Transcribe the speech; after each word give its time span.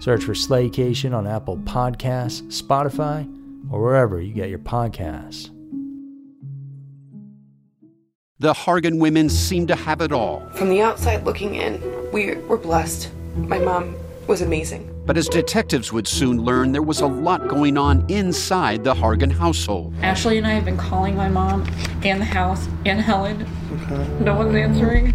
Search 0.00 0.24
for 0.24 0.32
Slaycation 0.32 1.14
on 1.14 1.26
Apple 1.26 1.58
Podcasts, 1.58 2.42
Spotify, 2.62 3.28
or 3.70 3.82
wherever 3.82 4.20
you 4.20 4.32
get 4.32 4.48
your 4.48 4.60
podcasts. 4.60 5.50
The 8.38 8.52
Hargan 8.52 9.00
women 9.00 9.28
seem 9.28 9.66
to 9.66 9.74
have 9.74 10.00
it 10.00 10.12
all. 10.12 10.48
From 10.54 10.68
the 10.68 10.80
outside 10.80 11.24
looking 11.24 11.56
in, 11.56 11.82
we 12.12 12.36
were 12.36 12.56
blessed. 12.56 13.10
My 13.34 13.58
mom 13.58 13.96
was 14.28 14.42
amazing. 14.42 14.94
But 15.06 15.16
as 15.16 15.28
detectives 15.28 15.92
would 15.92 16.06
soon 16.06 16.42
learn, 16.42 16.70
there 16.70 16.82
was 16.82 17.00
a 17.00 17.06
lot 17.06 17.48
going 17.48 17.76
on 17.76 18.08
inside 18.08 18.84
the 18.84 18.94
Hargan 18.94 19.32
household. 19.32 19.94
Ashley 20.02 20.38
and 20.38 20.46
I 20.46 20.50
have 20.50 20.64
been 20.64 20.76
calling 20.76 21.16
my 21.16 21.28
mom 21.28 21.66
and 22.04 22.20
the 22.20 22.26
house 22.26 22.68
and 22.86 23.00
Helen. 23.00 23.44
Okay. 23.72 24.06
No 24.20 24.36
one's 24.36 24.54
answering. 24.54 25.14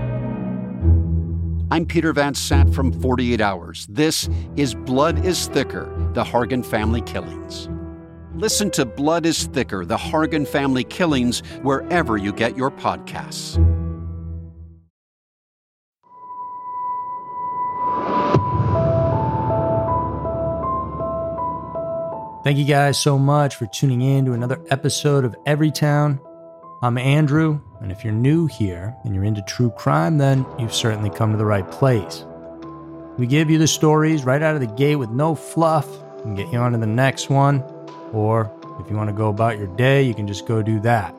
I'm 1.71 1.85
Peter 1.85 2.11
Van 2.11 2.33
Sant 2.33 2.75
from 2.75 2.91
48 2.91 3.39
Hours. 3.39 3.87
This 3.89 4.27
is 4.57 4.75
Blood 4.75 5.23
is 5.25 5.47
Thicker 5.47 5.85
The 6.11 6.21
Hargan 6.21 6.65
Family 6.65 6.99
Killings. 6.99 7.69
Listen 8.35 8.69
to 8.71 8.83
Blood 8.83 9.25
is 9.25 9.45
Thicker 9.45 9.85
The 9.85 9.95
Hargan 9.95 10.45
Family 10.45 10.83
Killings 10.83 11.39
wherever 11.61 12.17
you 12.17 12.33
get 12.33 12.57
your 12.57 12.71
podcasts. 12.71 13.55
Thank 22.43 22.57
you 22.57 22.65
guys 22.65 22.99
so 22.99 23.17
much 23.17 23.55
for 23.55 23.65
tuning 23.67 24.01
in 24.01 24.25
to 24.25 24.33
another 24.33 24.59
episode 24.69 25.23
of 25.23 25.37
Everytown. 25.47 26.19
I'm 26.81 26.97
Andrew, 26.97 27.61
and 27.81 27.91
if 27.91 28.03
you're 28.03 28.13
new 28.13 28.45
here 28.45 28.95
and 29.03 29.15
you're 29.15 29.23
into 29.23 29.41
true 29.41 29.71
crime, 29.71 30.17
then 30.17 30.45
you've 30.59 30.73
certainly 30.73 31.09
come 31.09 31.31
to 31.31 31.37
the 31.37 31.45
right 31.45 31.69
place. 31.71 32.25
We 33.17 33.27
give 33.27 33.49
you 33.49 33.57
the 33.57 33.67
stories 33.67 34.23
right 34.23 34.41
out 34.41 34.55
of 34.55 34.61
the 34.61 34.67
gate 34.67 34.95
with 34.95 35.09
no 35.09 35.35
fluff 35.35 35.87
and 36.23 36.37
get 36.37 36.51
you 36.51 36.59
on 36.59 36.71
to 36.73 36.77
the 36.77 36.85
next 36.85 37.29
one. 37.29 37.63
Or 38.13 38.51
if 38.79 38.89
you 38.89 38.95
want 38.95 39.09
to 39.09 39.15
go 39.15 39.29
about 39.29 39.57
your 39.57 39.67
day, 39.67 40.03
you 40.03 40.13
can 40.13 40.27
just 40.27 40.45
go 40.45 40.61
do 40.61 40.79
that. 40.81 41.13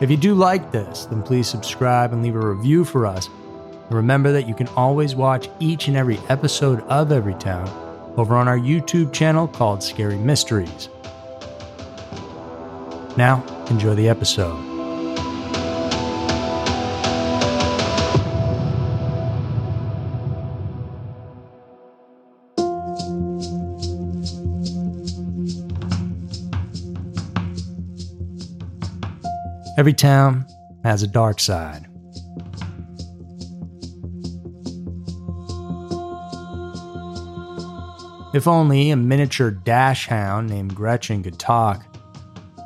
If 0.00 0.10
you 0.10 0.16
do 0.16 0.34
like 0.34 0.72
this, 0.72 1.04
then 1.04 1.22
please 1.22 1.46
subscribe 1.46 2.12
and 2.12 2.22
leave 2.22 2.36
a 2.36 2.38
review 2.38 2.84
for 2.84 3.04
us. 3.04 3.28
And 3.28 3.92
remember 3.92 4.32
that 4.32 4.48
you 4.48 4.54
can 4.54 4.68
always 4.68 5.14
watch 5.14 5.48
each 5.58 5.88
and 5.88 5.96
every 5.96 6.18
episode 6.28 6.80
of 6.82 7.12
Every 7.12 7.34
Town 7.34 7.68
over 8.16 8.34
on 8.34 8.48
our 8.48 8.58
YouTube 8.58 9.12
channel 9.12 9.46
called 9.46 9.82
Scary 9.82 10.16
Mysteries. 10.16 10.88
Now, 13.16 13.44
enjoy 13.68 13.94
the 13.94 14.08
episode. 14.08 14.69
Every 29.80 29.94
town 29.94 30.44
has 30.84 31.02
a 31.02 31.06
dark 31.06 31.40
side. 31.40 31.86
If 38.34 38.46
only 38.46 38.90
a 38.90 38.96
miniature 38.96 39.50
dachshund 39.50 40.50
named 40.50 40.74
Gretchen 40.74 41.22
could 41.22 41.38
talk, 41.38 41.96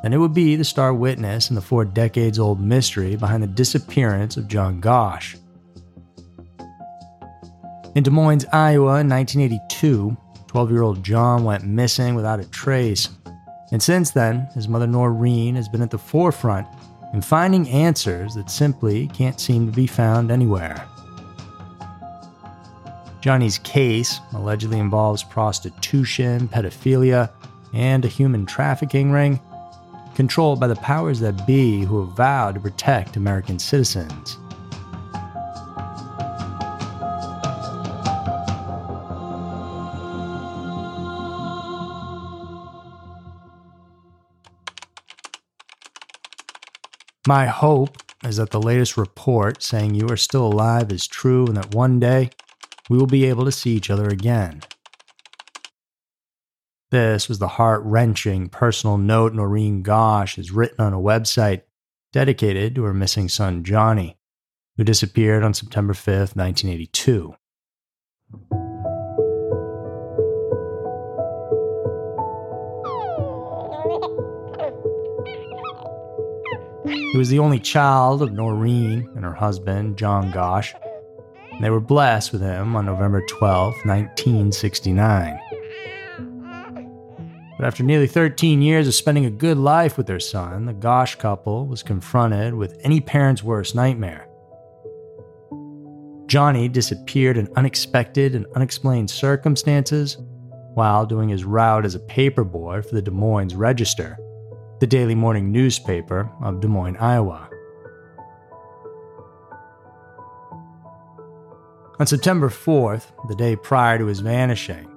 then 0.03 0.11
it 0.11 0.17
would 0.17 0.33
be 0.33 0.57
the 0.57 0.65
star 0.65 0.93
witness 0.93 1.49
in 1.49 1.55
the 1.55 1.61
four 1.61 1.85
decades 1.85 2.37
old 2.37 2.59
mystery 2.59 3.15
behind 3.15 3.41
the 3.41 3.47
disappearance 3.47 4.35
of 4.35 4.49
John 4.49 4.81
Gosch. 4.81 5.37
In 7.95 8.03
Des 8.03 8.11
Moines, 8.11 8.45
Iowa 8.51 8.99
in 8.99 9.07
1982, 9.07 10.17
12 10.47 10.69
year 10.69 10.81
old 10.81 11.01
John 11.01 11.45
went 11.45 11.63
missing 11.63 12.13
without 12.15 12.41
a 12.41 12.49
trace. 12.49 13.07
And 13.71 13.81
since 13.81 14.11
then, 14.11 14.49
his 14.53 14.67
mother 14.67 14.85
Noreen 14.85 15.55
has 15.55 15.69
been 15.69 15.81
at 15.81 15.91
the 15.91 15.97
forefront 15.97 16.67
in 17.15 17.21
finding 17.21 17.65
answers 17.69 18.35
that 18.35 18.51
simply 18.51 19.07
can't 19.07 19.39
seem 19.39 19.65
to 19.65 19.71
be 19.71 19.87
found 19.87 20.29
anywhere. 20.29 20.85
Johnny's 23.21 23.57
case 23.59 24.19
allegedly 24.33 24.79
involves 24.79 25.23
prostitution, 25.23 26.49
pedophilia, 26.49 27.31
and 27.73 28.03
a 28.03 28.09
human 28.09 28.45
trafficking 28.45 29.13
ring 29.13 29.39
controlled 30.13 30.59
by 30.59 30.67
the 30.67 30.75
powers 30.75 31.21
that 31.21 31.47
be 31.47 31.85
who 31.85 32.05
have 32.05 32.17
vowed 32.17 32.55
to 32.55 32.59
protect 32.59 33.15
American 33.15 33.59
citizens. 33.59 34.37
My 47.27 47.47
hope 47.47 47.97
is 48.23 48.37
that 48.37 48.51
the 48.51 48.61
latest 48.61 48.97
report 48.97 49.63
saying 49.63 49.95
you 49.95 50.07
are 50.09 50.17
still 50.17 50.45
alive 50.45 50.91
is 50.91 51.07
true 51.07 51.47
and 51.47 51.57
that 51.57 51.73
one 51.73 51.99
day 51.99 52.29
we 52.87 52.99
will 52.99 53.07
be 53.07 53.25
able 53.25 53.45
to 53.45 53.51
see 53.51 53.71
each 53.71 53.89
other 53.89 54.07
again. 54.07 54.61
This 56.91 57.27
was 57.27 57.39
the 57.39 57.47
heart 57.47 57.81
wrenching 57.83 58.49
personal 58.49 58.99
note 58.99 59.33
Noreen 59.33 59.81
Gosch 59.81 60.35
has 60.35 60.51
written 60.51 60.79
on 60.79 60.93
a 60.93 60.99
website 60.99 61.63
dedicated 62.13 62.75
to 62.75 62.83
her 62.83 62.93
missing 62.93 63.27
son 63.27 63.63
Johnny, 63.63 64.17
who 64.77 64.83
disappeared 64.83 65.43
on 65.43 65.55
September 65.55 65.93
5th, 65.93 66.35
1982. 66.35 67.35
He 76.95 77.17
was 77.17 77.29
the 77.29 77.39
only 77.39 77.59
child 77.59 78.21
of 78.21 78.31
Noreen 78.31 79.09
and 79.15 79.25
her 79.25 79.33
husband, 79.33 79.97
John 79.97 80.31
Gosch. 80.31 80.73
And 81.51 81.63
they 81.63 81.69
were 81.69 81.81
blessed 81.81 82.31
with 82.31 82.41
him 82.41 82.75
on 82.75 82.85
November 82.85 83.21
12, 83.27 83.73
1969. 83.83 85.39
But 87.57 87.67
after 87.67 87.83
nearly 87.83 88.07
13 88.07 88.61
years 88.61 88.87
of 88.87 88.95
spending 88.95 89.25
a 89.25 89.29
good 89.29 89.57
life 89.57 89.97
with 89.97 90.07
their 90.07 90.19
son, 90.19 90.65
the 90.65 90.73
Gosch 90.73 91.15
couple 91.15 91.67
was 91.67 91.83
confronted 91.83 92.53
with 92.53 92.77
any 92.81 93.01
parent's 93.01 93.43
worst 93.43 93.75
nightmare. 93.75 94.27
Johnny 96.27 96.67
disappeared 96.67 97.37
in 97.37 97.49
unexpected 97.55 98.35
and 98.35 98.45
unexplained 98.55 99.09
circumstances 99.09 100.17
while 100.73 101.05
doing 101.05 101.29
his 101.29 101.43
route 101.43 101.85
as 101.85 101.95
a 101.95 101.99
paperboy 101.99 102.85
for 102.85 102.95
the 102.95 103.01
Des 103.01 103.11
Moines 103.11 103.55
Register, 103.55 104.17
the 104.85 104.97
daily 104.97 105.15
morning 105.15 105.51
newspaper 105.51 106.29
of 106.43 106.59
Des 106.59 106.67
Moines, 106.67 106.95
Iowa. 106.97 107.49
On 111.99 112.05
September 112.05 112.49
4th, 112.49 113.05
the 113.27 113.35
day 113.35 113.55
prior 113.55 113.97
to 113.97 114.05
his 114.05 114.19
vanishing, 114.19 114.87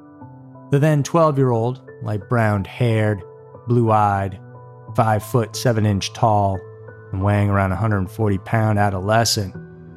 the 0.70 0.78
then 0.78 1.02
12 1.02 1.38
year 1.38 1.52
old, 1.52 1.90
light 2.02 2.28
brown 2.28 2.66
haired, 2.66 3.22
blue 3.66 3.90
eyed, 3.90 4.38
5 4.94 5.22
foot 5.22 5.56
7 5.56 5.86
inch 5.86 6.12
tall, 6.12 6.60
and 7.10 7.24
weighing 7.24 7.48
around 7.48 7.70
140 7.70 8.38
pound 8.40 8.78
adolescent 8.78 9.56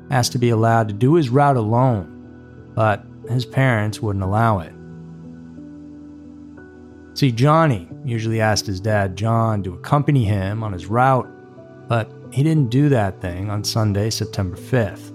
asked 0.09 0.31
to 0.31 0.39
be 0.39 0.51
allowed 0.51 0.87
to 0.87 0.93
do 0.93 1.15
his 1.15 1.27
route 1.27 1.57
alone, 1.57 2.71
but 2.75 3.03
his 3.27 3.45
parents 3.45 4.01
wouldn't 4.01 4.23
allow 4.23 4.59
it. 4.59 4.71
See, 7.21 7.31
Johnny 7.31 7.87
usually 8.03 8.41
asked 8.41 8.65
his 8.65 8.79
dad, 8.79 9.15
John, 9.15 9.61
to 9.61 9.75
accompany 9.75 10.25
him 10.25 10.63
on 10.63 10.73
his 10.73 10.87
route, 10.87 11.29
but 11.87 12.11
he 12.31 12.41
didn't 12.41 12.71
do 12.71 12.89
that 12.89 13.21
thing 13.21 13.51
on 13.51 13.63
Sunday, 13.63 14.09
September 14.09 14.57
5th. 14.57 15.11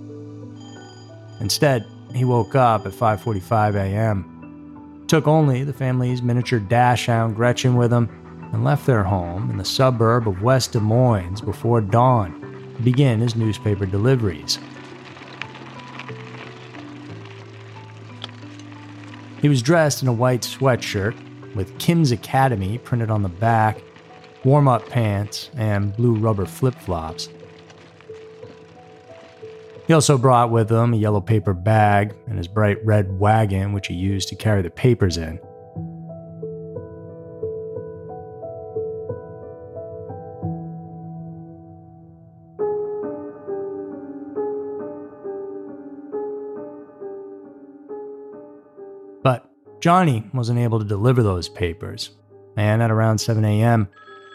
Instead, 1.40 1.84
he 2.14 2.24
woke 2.24 2.54
up 2.54 2.86
at 2.86 2.92
5:45 2.92 3.74
a.m 3.74 5.04
took 5.08 5.26
only 5.26 5.64
the 5.64 5.72
family's 5.72 6.22
miniature 6.22 6.60
dachshund 6.60 7.34
Gretchen 7.34 7.74
with 7.74 7.92
him 7.92 8.08
and 8.52 8.62
left 8.62 8.86
their 8.86 9.02
home 9.02 9.50
in 9.50 9.56
the 9.56 9.64
suburb 9.64 10.28
of 10.28 10.42
West 10.42 10.74
Des 10.74 10.78
Moines 10.78 11.40
before 11.40 11.80
dawn 11.80 12.40
to 12.76 12.82
begin 12.84 13.18
his 13.18 13.34
newspaper 13.34 13.84
deliveries. 13.84 14.60
He 19.42 19.48
was 19.48 19.60
dressed 19.60 20.02
in 20.02 20.08
a 20.08 20.12
white 20.12 20.42
sweatshirt 20.42 21.16
with 21.56 21.78
Kim's 21.78 22.12
Academy 22.12 22.78
printed 22.78 23.10
on 23.10 23.22
the 23.22 23.28
back, 23.28 23.82
warm 24.44 24.68
up 24.68 24.88
pants, 24.88 25.50
and 25.56 25.96
blue 25.96 26.14
rubber 26.14 26.46
flip 26.46 26.74
flops. 26.74 27.28
He 29.86 29.92
also 29.92 30.18
brought 30.18 30.50
with 30.50 30.70
him 30.70 30.94
a 30.94 30.96
yellow 30.96 31.20
paper 31.20 31.54
bag 31.54 32.14
and 32.26 32.38
his 32.38 32.48
bright 32.48 32.84
red 32.84 33.18
wagon, 33.18 33.72
which 33.72 33.86
he 33.86 33.94
used 33.94 34.28
to 34.28 34.36
carry 34.36 34.62
the 34.62 34.70
papers 34.70 35.16
in. 35.16 35.38
Johnny 49.80 50.28
wasn't 50.32 50.58
able 50.58 50.78
to 50.78 50.84
deliver 50.84 51.22
those 51.22 51.48
papers, 51.48 52.10
and 52.56 52.82
at 52.82 52.90
around 52.90 53.18
7 53.18 53.44
a.m., 53.44 53.88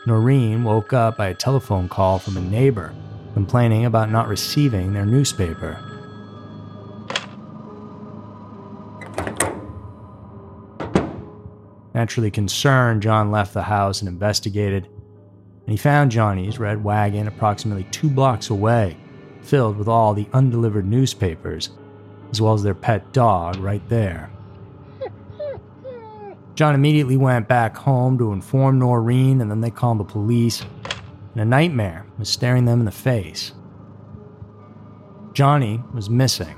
Noreen 0.07 0.63
woke 0.63 0.93
up 0.93 1.17
by 1.17 1.27
a 1.27 1.35
telephone 1.35 1.87
call 1.87 2.19
from 2.19 2.37
a 2.37 2.41
neighbor 2.41 2.93
complaining 3.33 3.85
about 3.85 4.11
not 4.11 4.27
receiving 4.27 4.93
their 4.93 5.05
newspaper. 5.05 5.79
Naturally 11.93 12.31
concerned, 12.31 13.03
John 13.03 13.31
left 13.31 13.53
the 13.53 13.63
house 13.63 14.01
and 14.01 14.07
investigated, 14.07 14.85
and 14.85 15.69
he 15.69 15.77
found 15.77 16.11
Johnny's 16.11 16.57
red 16.57 16.83
wagon 16.83 17.27
approximately 17.27 17.83
two 17.91 18.09
blocks 18.09 18.49
away, 18.49 18.97
filled 19.41 19.77
with 19.77 19.87
all 19.87 20.13
the 20.13 20.27
undelivered 20.33 20.87
newspapers, 20.87 21.69
as 22.31 22.41
well 22.41 22.53
as 22.53 22.63
their 22.63 22.73
pet 22.73 23.11
dog 23.13 23.57
right 23.57 23.87
there. 23.89 24.30
John 26.55 26.75
immediately 26.75 27.17
went 27.17 27.47
back 27.47 27.75
home 27.75 28.17
to 28.17 28.33
inform 28.33 28.79
Noreen, 28.79 29.41
and 29.41 29.49
then 29.49 29.61
they 29.61 29.71
called 29.71 29.99
the 29.99 30.03
police 30.03 30.63
and 31.33 31.41
a 31.41 31.45
nightmare 31.45 32.05
was 32.17 32.29
staring 32.29 32.65
them 32.65 32.79
in 32.79 32.85
the 32.85 32.91
face. 32.91 33.53
Johnny 35.33 35.81
was 35.93 36.09
missing. 36.09 36.57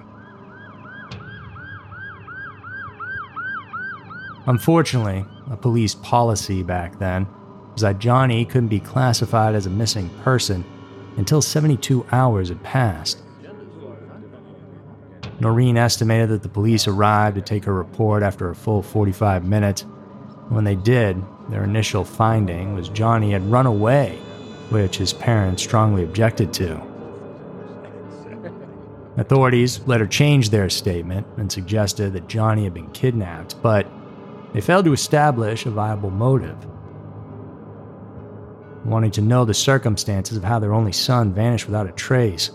Unfortunately, 4.46 5.26
a 5.50 5.56
police 5.56 5.96
policy 5.96 6.64
back 6.64 7.00
then 7.00 7.28
was 7.72 7.82
that 7.82 8.00
Johnny 8.00 8.44
couldn't 8.46 8.68
be 8.68 8.80
classified 8.80 9.56
as 9.56 9.68
a 9.68 9.70
missing 9.70 10.10
person 10.24 10.66
until 11.18 11.42
72 11.42 12.06
hours 12.12 12.50
had 12.50 12.62
passed. 12.64 13.23
Noreen 15.44 15.76
estimated 15.76 16.30
that 16.30 16.42
the 16.42 16.50
police 16.50 16.88
arrived 16.88 17.36
to 17.36 17.42
take 17.42 17.66
her 17.66 17.74
report 17.74 18.24
after 18.24 18.50
a 18.50 18.56
full 18.56 18.82
45 18.82 19.44
minutes. 19.44 19.82
When 20.48 20.64
they 20.64 20.76
did, 20.76 21.22
their 21.50 21.66
initial 21.66 22.06
finding 22.06 22.74
was 22.74 22.88
Johnny 22.88 23.32
had 23.32 23.52
run 23.52 23.66
away 23.66 24.18
which 24.70 24.98
his 24.98 25.12
parents 25.12 25.62
strongly 25.62 26.04
objected 26.04 26.54
to. 26.54 26.82
Authorities 29.18 29.86
later 29.86 30.08
changed 30.08 30.52
their 30.52 30.70
statement 30.70 31.28
and 31.38 31.52
suggested 31.52 32.14
that 32.14 32.28
Johnny 32.28 32.64
had 32.64 32.74
been 32.74 32.90
kidnapped, 32.92 33.62
but 33.62 33.86
they 34.54 34.62
failed 34.62 34.86
to 34.86 34.94
establish 34.94 35.66
a 35.66 35.72
viable 35.72 36.10
motive. 36.10 36.58
Wanting 38.86 39.12
to 39.12 39.22
know 39.22 39.44
the 39.44 39.54
circumstances 39.54 40.38
of 40.38 40.44
how 40.44 40.60
their 40.60 40.74
only 40.74 40.94
son 40.94 41.34
vanished 41.34 41.68
without 41.68 41.88
a 41.88 41.92
trace, 41.92 42.52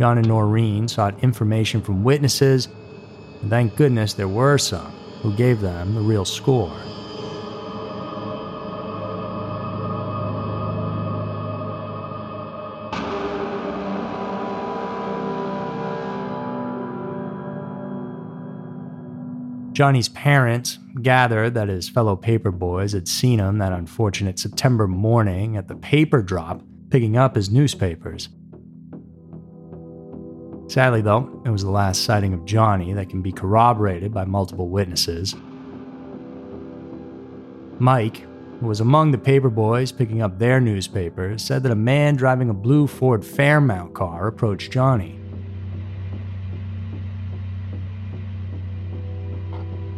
John 0.00 0.16
and 0.16 0.28
Noreen 0.28 0.88
sought 0.88 1.22
information 1.22 1.82
from 1.82 2.02
witnesses, 2.02 2.68
and 3.42 3.50
thank 3.50 3.76
goodness 3.76 4.14
there 4.14 4.28
were 4.28 4.56
some 4.56 4.90
who 5.20 5.36
gave 5.36 5.60
them 5.60 5.94
the 5.94 6.00
real 6.00 6.24
score. 6.24 6.74
Johnny's 19.74 20.08
parents 20.08 20.78
gathered 21.02 21.52
that 21.52 21.68
his 21.68 21.90
fellow 21.90 22.16
paper 22.16 22.50
boys 22.50 22.94
had 22.94 23.06
seen 23.06 23.38
him 23.38 23.58
that 23.58 23.74
unfortunate 23.74 24.38
September 24.38 24.88
morning 24.88 25.58
at 25.58 25.68
the 25.68 25.76
paper 25.76 26.22
drop 26.22 26.62
picking 26.88 27.18
up 27.18 27.34
his 27.36 27.50
newspapers. 27.50 28.30
Sadly, 30.70 31.00
though, 31.00 31.42
it 31.44 31.50
was 31.50 31.64
the 31.64 31.70
last 31.70 32.04
sighting 32.04 32.32
of 32.32 32.44
Johnny 32.44 32.92
that 32.92 33.08
can 33.08 33.22
be 33.22 33.32
corroborated 33.32 34.14
by 34.14 34.24
multiple 34.24 34.68
witnesses. 34.68 35.34
Mike, 37.80 38.18
who 38.60 38.68
was 38.68 38.78
among 38.78 39.10
the 39.10 39.18
paper 39.18 39.50
boys 39.50 39.90
picking 39.90 40.22
up 40.22 40.38
their 40.38 40.60
newspapers, 40.60 41.42
said 41.42 41.64
that 41.64 41.72
a 41.72 41.74
man 41.74 42.14
driving 42.14 42.50
a 42.50 42.54
blue 42.54 42.86
Ford 42.86 43.24
Fairmont 43.24 43.94
car 43.94 44.28
approached 44.28 44.70
Johnny. 44.70 45.18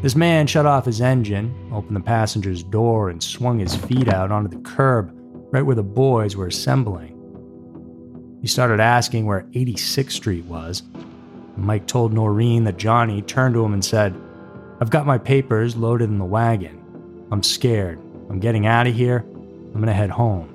This 0.00 0.16
man 0.16 0.46
shut 0.46 0.64
off 0.64 0.86
his 0.86 1.02
engine, 1.02 1.54
opened 1.70 1.96
the 1.96 2.00
passenger's 2.00 2.62
door, 2.62 3.10
and 3.10 3.22
swung 3.22 3.58
his 3.58 3.76
feet 3.76 4.08
out 4.08 4.32
onto 4.32 4.48
the 4.48 4.62
curb, 4.62 5.14
right 5.52 5.60
where 5.60 5.76
the 5.76 5.82
boys 5.82 6.34
were 6.34 6.46
assembling. 6.46 7.11
He 8.42 8.48
started 8.48 8.80
asking 8.80 9.24
where 9.24 9.42
86th 9.52 10.10
Street 10.10 10.44
was. 10.44 10.82
Mike 11.56 11.86
told 11.86 12.12
Noreen 12.12 12.64
that 12.64 12.76
Johnny 12.76 13.22
turned 13.22 13.54
to 13.54 13.64
him 13.64 13.72
and 13.72 13.84
said, 13.84 14.20
I've 14.80 14.90
got 14.90 15.06
my 15.06 15.16
papers 15.16 15.76
loaded 15.76 16.10
in 16.10 16.18
the 16.18 16.24
wagon. 16.24 17.26
I'm 17.30 17.44
scared. 17.44 18.00
I'm 18.28 18.40
getting 18.40 18.66
out 18.66 18.88
of 18.88 18.94
here. 18.94 19.18
I'm 19.18 19.74
going 19.74 19.86
to 19.86 19.92
head 19.92 20.10
home. 20.10 20.48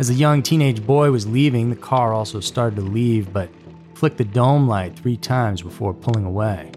As 0.00 0.08
the 0.08 0.14
young 0.14 0.42
teenage 0.42 0.84
boy 0.84 1.12
was 1.12 1.24
leaving, 1.24 1.70
the 1.70 1.76
car 1.76 2.12
also 2.12 2.40
started 2.40 2.74
to 2.76 2.82
leave, 2.82 3.32
but 3.32 3.48
flicked 3.94 4.18
the 4.18 4.24
dome 4.24 4.66
light 4.66 4.98
three 4.98 5.16
times 5.16 5.62
before 5.62 5.94
pulling 5.94 6.24
away. 6.24 6.72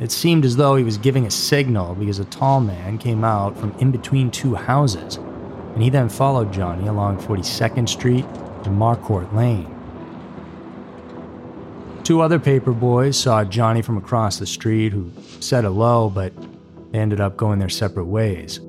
It 0.00 0.10
seemed 0.10 0.44
as 0.44 0.56
though 0.56 0.74
he 0.74 0.82
was 0.82 0.96
giving 0.96 1.26
a 1.26 1.30
signal 1.30 1.94
because 1.94 2.18
a 2.18 2.24
tall 2.24 2.60
man 2.60 2.96
came 2.98 3.22
out 3.22 3.56
from 3.56 3.72
in 3.78 3.92
between 3.92 4.30
two 4.30 4.54
houses, 4.54 5.18
and 5.74 5.82
he 5.82 5.90
then 5.90 6.08
followed 6.08 6.52
Johnny 6.52 6.86
along 6.86 7.18
42nd 7.18 7.88
Street 7.88 8.24
to 8.62 8.70
Marcourt 8.70 9.32
Lane. 9.34 9.70
Two 12.04 12.20
other 12.20 12.38
paper 12.38 12.72
boys 12.72 13.18
saw 13.18 13.44
Johnny 13.44 13.82
from 13.82 13.96
across 13.96 14.38
the 14.38 14.46
street 14.46 14.92
who 14.92 15.10
said 15.40 15.64
hello, 15.64 16.10
but 16.10 16.32
they 16.92 17.00
ended 17.00 17.20
up 17.20 17.36
going 17.36 17.58
their 17.58 17.68
separate 17.68 18.04
ways. 18.04 18.60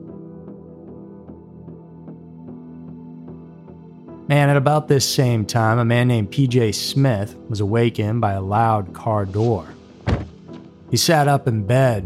Man, 4.27 4.49
at 4.49 4.57
about 4.57 4.87
this 4.87 5.07
same 5.07 5.45
time, 5.45 5.77
a 5.77 5.85
man 5.85 6.07
named 6.07 6.31
PJ 6.31 6.73
Smith 6.73 7.35
was 7.47 7.59
awakened 7.59 8.21
by 8.21 8.33
a 8.33 8.41
loud 8.41 8.93
car 8.93 9.25
door. 9.25 9.67
He 10.89 10.97
sat 10.97 11.27
up 11.27 11.47
in 11.47 11.67
bed, 11.67 12.03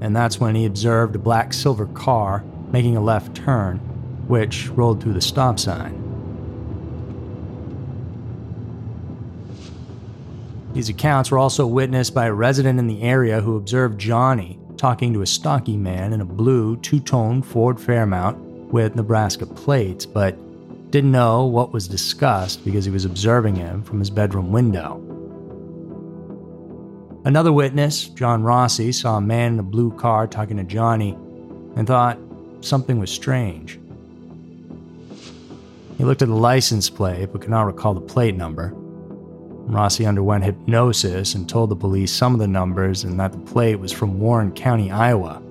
and 0.00 0.14
that's 0.14 0.38
when 0.38 0.54
he 0.54 0.66
observed 0.66 1.16
a 1.16 1.18
black 1.18 1.52
silver 1.52 1.86
car 1.86 2.44
making 2.70 2.96
a 2.96 3.00
left 3.00 3.34
turn 3.34 3.80
which 4.28 4.68
rolled 4.70 5.02
through 5.02 5.14
the 5.14 5.20
stop 5.20 5.58
sign. 5.58 6.02
These 10.72 10.90
accounts 10.90 11.30
were 11.30 11.38
also 11.38 11.66
witnessed 11.66 12.12
by 12.12 12.26
a 12.26 12.32
resident 12.32 12.78
in 12.78 12.86
the 12.86 13.02
area 13.02 13.40
who 13.40 13.56
observed 13.56 13.98
Johnny 13.98 14.58
talking 14.76 15.14
to 15.14 15.22
a 15.22 15.26
stocky 15.26 15.76
man 15.76 16.12
in 16.12 16.20
a 16.20 16.24
blue 16.24 16.76
two 16.76 17.00
tone 17.00 17.40
Ford 17.40 17.80
Fairmont 17.80 18.36
with 18.70 18.94
Nebraska 18.94 19.46
plates, 19.46 20.04
but 20.04 20.36
didn't 20.90 21.12
know 21.12 21.46
what 21.46 21.72
was 21.72 21.88
discussed 21.88 22.64
because 22.64 22.84
he 22.84 22.90
was 22.90 23.04
observing 23.04 23.56
him 23.56 23.82
from 23.82 23.98
his 23.98 24.10
bedroom 24.10 24.52
window. 24.52 25.02
Another 27.24 27.52
witness, 27.52 28.08
John 28.10 28.42
Rossi, 28.42 28.92
saw 28.92 29.16
a 29.16 29.20
man 29.20 29.54
in 29.54 29.58
a 29.58 29.64
blue 29.64 29.90
car 29.92 30.26
talking 30.26 30.58
to 30.58 30.64
Johnny 30.64 31.12
and 31.74 31.86
thought 31.86 32.18
something 32.60 33.00
was 33.00 33.10
strange. 33.10 33.80
He 35.96 36.04
looked 36.04 36.22
at 36.22 36.28
the 36.28 36.34
license 36.34 36.90
plate 36.90 37.30
but 37.32 37.40
could 37.40 37.50
not 37.50 37.66
recall 37.66 37.94
the 37.94 38.00
plate 38.00 38.36
number. 38.36 38.72
Rossi 38.74 40.06
underwent 40.06 40.44
hypnosis 40.44 41.34
and 41.34 41.48
told 41.48 41.70
the 41.70 41.76
police 41.76 42.12
some 42.12 42.34
of 42.34 42.38
the 42.38 42.46
numbers 42.46 43.02
and 43.02 43.18
that 43.18 43.32
the 43.32 43.38
plate 43.38 43.76
was 43.76 43.92
from 43.92 44.20
Warren 44.20 44.52
County, 44.52 44.90
Iowa. 44.90 45.42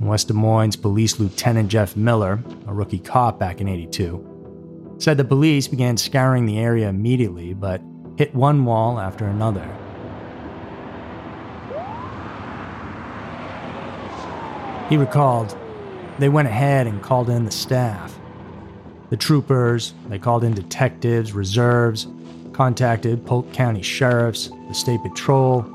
West 0.00 0.28
Des 0.28 0.34
Moines 0.34 0.76
Police 0.76 1.20
Lieutenant 1.20 1.68
Jeff 1.68 1.96
Miller, 1.96 2.40
a 2.66 2.74
rookie 2.74 2.98
cop 2.98 3.38
back 3.38 3.60
in 3.60 3.68
82, 3.68 4.96
said 4.98 5.16
the 5.16 5.24
police 5.24 5.68
began 5.68 5.96
scouring 5.96 6.46
the 6.46 6.58
area 6.58 6.88
immediately 6.88 7.54
but 7.54 7.80
hit 8.16 8.34
one 8.34 8.64
wall 8.64 8.98
after 8.98 9.26
another. 9.26 9.66
He 14.88 14.96
recalled, 14.96 15.56
they 16.18 16.28
went 16.28 16.48
ahead 16.48 16.86
and 16.86 17.02
called 17.02 17.30
in 17.30 17.44
the 17.44 17.50
staff. 17.50 18.19
The 19.10 19.16
troopers, 19.16 19.92
they 20.08 20.20
called 20.20 20.44
in 20.44 20.54
detectives, 20.54 21.32
reserves, 21.32 22.06
contacted 22.52 23.26
Polk 23.26 23.52
County 23.52 23.82
sheriffs, 23.82 24.50
the 24.68 24.74
state 24.74 25.02
patrol. 25.02 25.66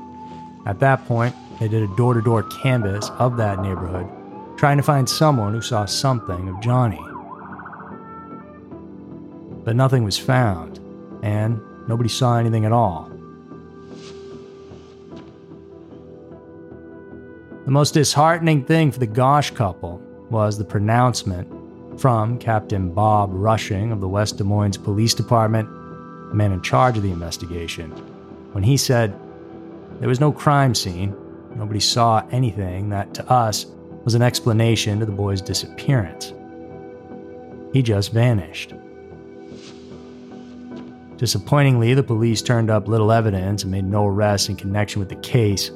At 0.64 0.80
that 0.80 1.06
point, 1.06 1.34
they 1.60 1.68
did 1.68 1.82
a 1.82 1.96
door 1.96 2.14
to 2.14 2.22
door 2.22 2.44
canvass 2.44 3.10
of 3.18 3.36
that 3.36 3.60
neighborhood, 3.60 4.08
trying 4.56 4.78
to 4.78 4.82
find 4.82 5.06
someone 5.06 5.52
who 5.52 5.60
saw 5.60 5.84
something 5.84 6.48
of 6.48 6.60
Johnny. 6.62 7.00
But 9.64 9.76
nothing 9.76 10.02
was 10.02 10.16
found, 10.16 10.80
and 11.22 11.60
nobody 11.88 12.08
saw 12.08 12.38
anything 12.38 12.64
at 12.64 12.72
all. 12.72 13.10
The 17.66 17.70
most 17.72 17.92
disheartening 17.92 18.64
thing 18.64 18.92
for 18.92 18.98
the 18.98 19.06
Gosch 19.06 19.50
couple 19.50 20.00
was 20.30 20.56
the 20.56 20.64
pronouncement 20.64 21.55
from 21.98 22.38
Captain 22.38 22.92
Bob 22.92 23.30
Rushing 23.32 23.92
of 23.92 24.00
the 24.00 24.08
West 24.08 24.38
Des 24.38 24.44
Moines 24.44 24.76
Police 24.76 25.14
Department 25.14 25.68
the 26.28 26.34
man 26.34 26.52
in 26.52 26.60
charge 26.60 26.96
of 26.96 27.02
the 27.02 27.10
investigation, 27.10 27.90
when 28.52 28.64
he 28.64 28.76
said, 28.76 29.18
There 30.00 30.08
was 30.08 30.20
no 30.20 30.32
crime 30.32 30.74
scene. 30.74 31.14
Nobody 31.54 31.80
saw 31.80 32.26
anything 32.30 32.90
that, 32.90 33.14
to 33.14 33.30
us, 33.30 33.66
was 34.04 34.14
an 34.14 34.22
explanation 34.22 35.00
to 35.00 35.06
the 35.06 35.12
boy's 35.12 35.40
disappearance. 35.40 36.32
He 37.72 37.82
just 37.82 38.12
vanished. 38.12 38.74
Disappointingly, 41.16 41.94
the 41.94 42.02
police 42.02 42.42
turned 42.42 42.70
up 42.70 42.88
little 42.88 43.10
evidence 43.10 43.62
and 43.62 43.72
made 43.72 43.84
no 43.84 44.06
arrests 44.06 44.48
in 44.48 44.56
connection 44.56 45.00
with 45.00 45.08
the 45.08 45.16
case. 45.16 45.70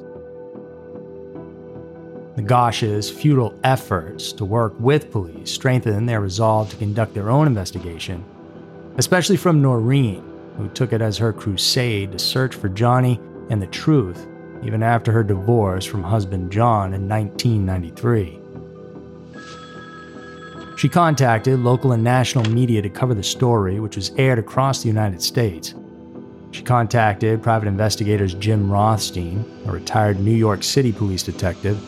The 2.37 2.42
Gosch's 2.42 3.10
futile 3.10 3.58
efforts 3.64 4.32
to 4.34 4.44
work 4.44 4.75
with 4.78 5.10
police 5.10 5.50
strengthened 5.50 6.08
their 6.08 6.20
resolve 6.20 6.70
to 6.70 6.76
conduct 6.76 7.12
their 7.12 7.28
own 7.28 7.49
investigation, 7.49 8.25
especially 8.99 9.37
from 9.37 9.60
Noreen, 9.60 10.22
who 10.56 10.68
took 10.68 10.92
it 10.92 11.02
as 11.02 11.18
her 11.18 11.32
crusade 11.32 12.12
to 12.12 12.20
search 12.20 12.54
for 12.54 12.68
Johnny 12.68 13.20
and 13.50 13.60
the 13.60 13.66
truth, 13.66 14.28
even 14.62 14.80
after 14.80 15.10
her 15.10 15.25
divorce 15.25 15.84
from 15.84 16.04
husband 16.04 16.52
John 16.52 16.94
in 16.94 17.08
1993. 17.08 18.38
She 20.76 20.88
contacted 20.88 21.58
local 21.58 21.92
and 21.92 22.04
national 22.04 22.49
media 22.50 22.80
to 22.80 22.88
cover 22.88 23.12
the 23.12 23.25
story, 23.25 23.80
which 23.80 23.96
was 23.96 24.12
aired 24.16 24.38
across 24.38 24.82
the 24.82 24.88
United 24.88 25.20
States. 25.20 25.75
She 26.52 26.62
contacted 26.62 27.42
private 27.42 27.66
investigators 27.66 28.34
Jim 28.34 28.70
Rothstein, 28.70 29.44
a 29.66 29.72
retired 29.72 30.20
New 30.20 30.30
York 30.30 30.62
City 30.62 30.92
police 30.92 31.25
detective, 31.25 31.78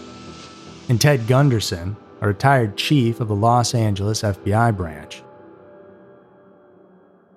and 0.88 1.00
Ted 1.00 1.26
Gunderson, 1.26 1.96
a 2.20 2.26
retired 2.26 2.76
chief 2.76 3.20
of 3.20 3.28
the 3.28 3.34
Los 3.34 3.74
Angeles 3.74 4.22
FBI 4.22 4.76
branch. 4.76 5.22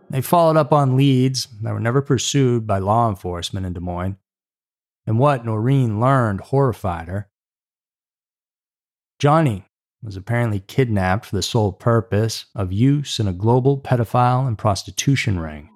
They 0.10 0.22
followed 0.22 0.58
up 0.58 0.72
on 0.72 0.96
leads 0.96 1.48
that 1.62 1.74
were 1.74 1.80
never 1.80 2.02
pursued 2.02 2.68
by 2.68 2.80
law 2.80 3.10
enforcement 3.10 3.66
in 3.66 3.74
Des 3.74 3.80
Moines. 3.80 4.18
And 5.08 5.20
what 5.20 5.46
Noreen 5.46 6.00
learned 6.00 6.42
horrified 6.42 7.08
her. 7.08 7.30
Johnny 9.20 9.66
was 10.02 10.16
apparently 10.16 10.60
kidnapped 10.60 11.26
for 11.26 11.36
the 11.36 11.42
sole 11.42 11.72
purpose 11.72 12.46
of 12.56 12.72
use 12.72 13.20
in 13.20 13.28
a 13.28 13.34
global 13.34 13.80
pedophile 13.80 14.48
and 14.48 14.58
prostitution 14.58 15.40
ring. 15.40 15.70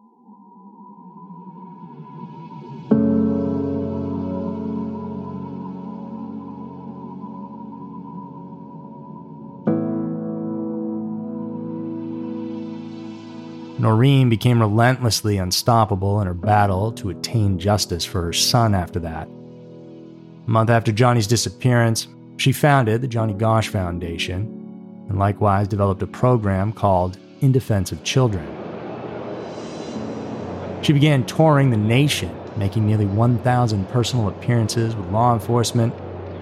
Noreen 13.80 14.28
became 14.28 14.60
relentlessly 14.60 15.38
unstoppable 15.38 16.20
in 16.20 16.28
her 16.28 16.34
battle 16.34 16.92
to 16.92 17.10
attain 17.10 17.58
justice 17.58 18.04
for 18.04 18.22
her 18.22 18.34
son 18.34 18.76
after 18.76 19.00
that. 19.00 19.28
A 19.28 20.50
month 20.50 20.70
after 20.70 20.92
Johnny's 20.92 21.28
disappearance, 21.28 22.08
she 22.36 22.52
founded 22.52 23.02
the 23.02 23.08
Johnny 23.08 23.34
Gosch 23.34 23.70
Foundation 23.70 25.06
and 25.08 25.18
likewise 25.18 25.70
developed 25.70 26.04
a 26.04 26.08
program 26.08 26.74
called 26.74 27.18
In 27.40 27.54
Defense 27.54 27.94
of 27.94 28.04
Children. 28.04 28.46
She 30.82 30.92
began 30.92 31.26
touring 31.26 31.70
the 31.70 31.78
nation, 31.78 32.36
making 32.58 32.86
nearly 32.86 33.06
1,000 33.06 33.88
personal 33.90 34.28
appearances 34.28 34.94
with 34.94 35.10
law 35.10 35.34
enforcement, 35.34 35.94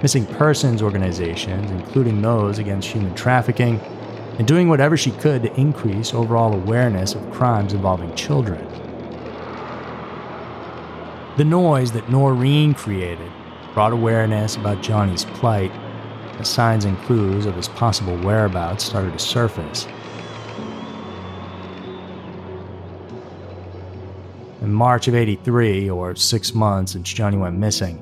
missing 0.02 0.26
persons 0.26 0.82
organizations, 0.82 1.70
including 1.70 2.22
those 2.22 2.58
against 2.58 2.90
human 2.90 3.14
trafficking, 3.14 3.80
and 4.38 4.48
doing 4.48 4.70
whatever 4.70 4.96
she 4.96 5.12
could 5.12 5.44
to 5.44 5.60
increase 5.60 6.14
overall 6.14 6.54
awareness 6.54 7.16
of 7.16 7.32
crimes 7.32 7.74
involving 7.74 8.14
children. 8.16 8.66
The 11.38 11.46
noise 11.46 11.92
that 11.94 12.10
Noreen 12.10 12.74
created 12.74 13.32
brought 13.74 13.94
awareness 13.94 14.56
about 14.56 14.82
Johnny's 14.82 15.26
plight 15.26 15.72
as 16.40 16.48
signs 16.48 16.86
and 16.86 16.98
clues 17.04 17.46
of 17.46 17.56
his 17.56 17.68
possible 17.68 18.18
whereabouts 18.18 18.84
started 18.84 19.14
to 19.14 19.20
surface. 19.20 19.88
In 24.62 24.74
March 24.74 25.08
of 25.08 25.16
83, 25.16 25.90
or 25.90 26.16
six 26.16 26.54
months 26.54 26.92
since 26.92 27.12
Johnny 27.12 27.38
went 27.38 27.58
missing, 27.58 28.00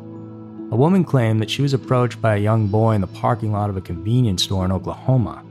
a 0.72 0.76
woman 0.76 1.04
claimed 1.04 1.42
that 1.42 1.50
she 1.50 1.62
was 1.62 1.74
approached 1.74 2.22
by 2.22 2.36
a 2.36 2.40
young 2.40 2.68
boy 2.68 2.94
in 2.94 3.02
the 3.02 3.08
parking 3.08 3.52
lot 3.52 3.70
of 3.70 3.78
a 3.78 3.82
convenience 3.82 4.44
store 4.44 4.66
in 4.66 4.72
Oklahoma. 4.72 5.45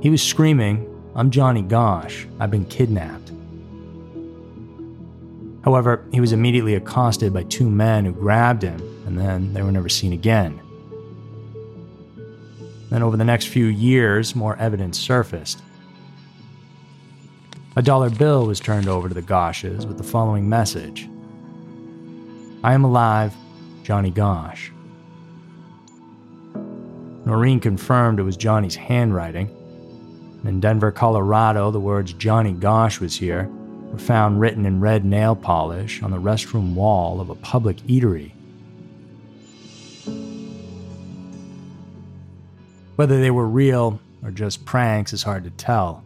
He 0.00 0.10
was 0.10 0.22
screaming, 0.22 0.86
I'm 1.16 1.30
Johnny 1.30 1.62
Gosch, 1.62 2.26
I've 2.38 2.52
been 2.52 2.66
kidnapped. 2.66 3.32
However, 5.64 6.04
he 6.12 6.20
was 6.20 6.32
immediately 6.32 6.76
accosted 6.76 7.32
by 7.34 7.42
two 7.42 7.68
men 7.68 8.04
who 8.04 8.12
grabbed 8.12 8.62
him, 8.62 8.80
and 9.06 9.18
then 9.18 9.52
they 9.52 9.62
were 9.62 9.72
never 9.72 9.88
seen 9.88 10.12
again. 10.12 10.60
Then, 12.90 13.02
over 13.02 13.16
the 13.16 13.24
next 13.24 13.48
few 13.48 13.66
years, 13.66 14.36
more 14.36 14.56
evidence 14.56 14.98
surfaced. 14.98 15.60
A 17.76 17.82
dollar 17.82 18.08
bill 18.08 18.46
was 18.46 18.60
turned 18.60 18.88
over 18.88 19.08
to 19.08 19.14
the 19.14 19.22
Gosches 19.22 19.84
with 19.84 19.98
the 19.98 20.04
following 20.04 20.48
message 20.48 21.08
I 22.62 22.72
am 22.72 22.84
alive, 22.84 23.34
Johnny 23.82 24.10
Gosch. 24.10 24.70
Noreen 27.24 27.60
confirmed 27.60 28.20
it 28.20 28.22
was 28.22 28.36
Johnny's 28.36 28.76
handwriting, 28.76 29.54
in 30.44 30.60
Denver, 30.60 30.92
Colorado, 30.92 31.70
the 31.70 31.80
words 31.80 32.12
Johnny 32.12 32.52
Gosch 32.52 33.00
was 33.00 33.16
here 33.16 33.48
were 33.90 33.98
found 33.98 34.40
written 34.40 34.66
in 34.66 34.80
red 34.80 35.04
nail 35.04 35.34
polish 35.34 36.02
on 36.02 36.10
the 36.10 36.18
restroom 36.18 36.74
wall 36.74 37.20
of 37.20 37.30
a 37.30 37.34
public 37.34 37.78
eatery. 37.78 38.32
Whether 42.96 43.20
they 43.20 43.30
were 43.30 43.48
real 43.48 44.00
or 44.22 44.30
just 44.30 44.64
pranks 44.64 45.12
is 45.12 45.22
hard 45.22 45.44
to 45.44 45.50
tell. 45.50 46.04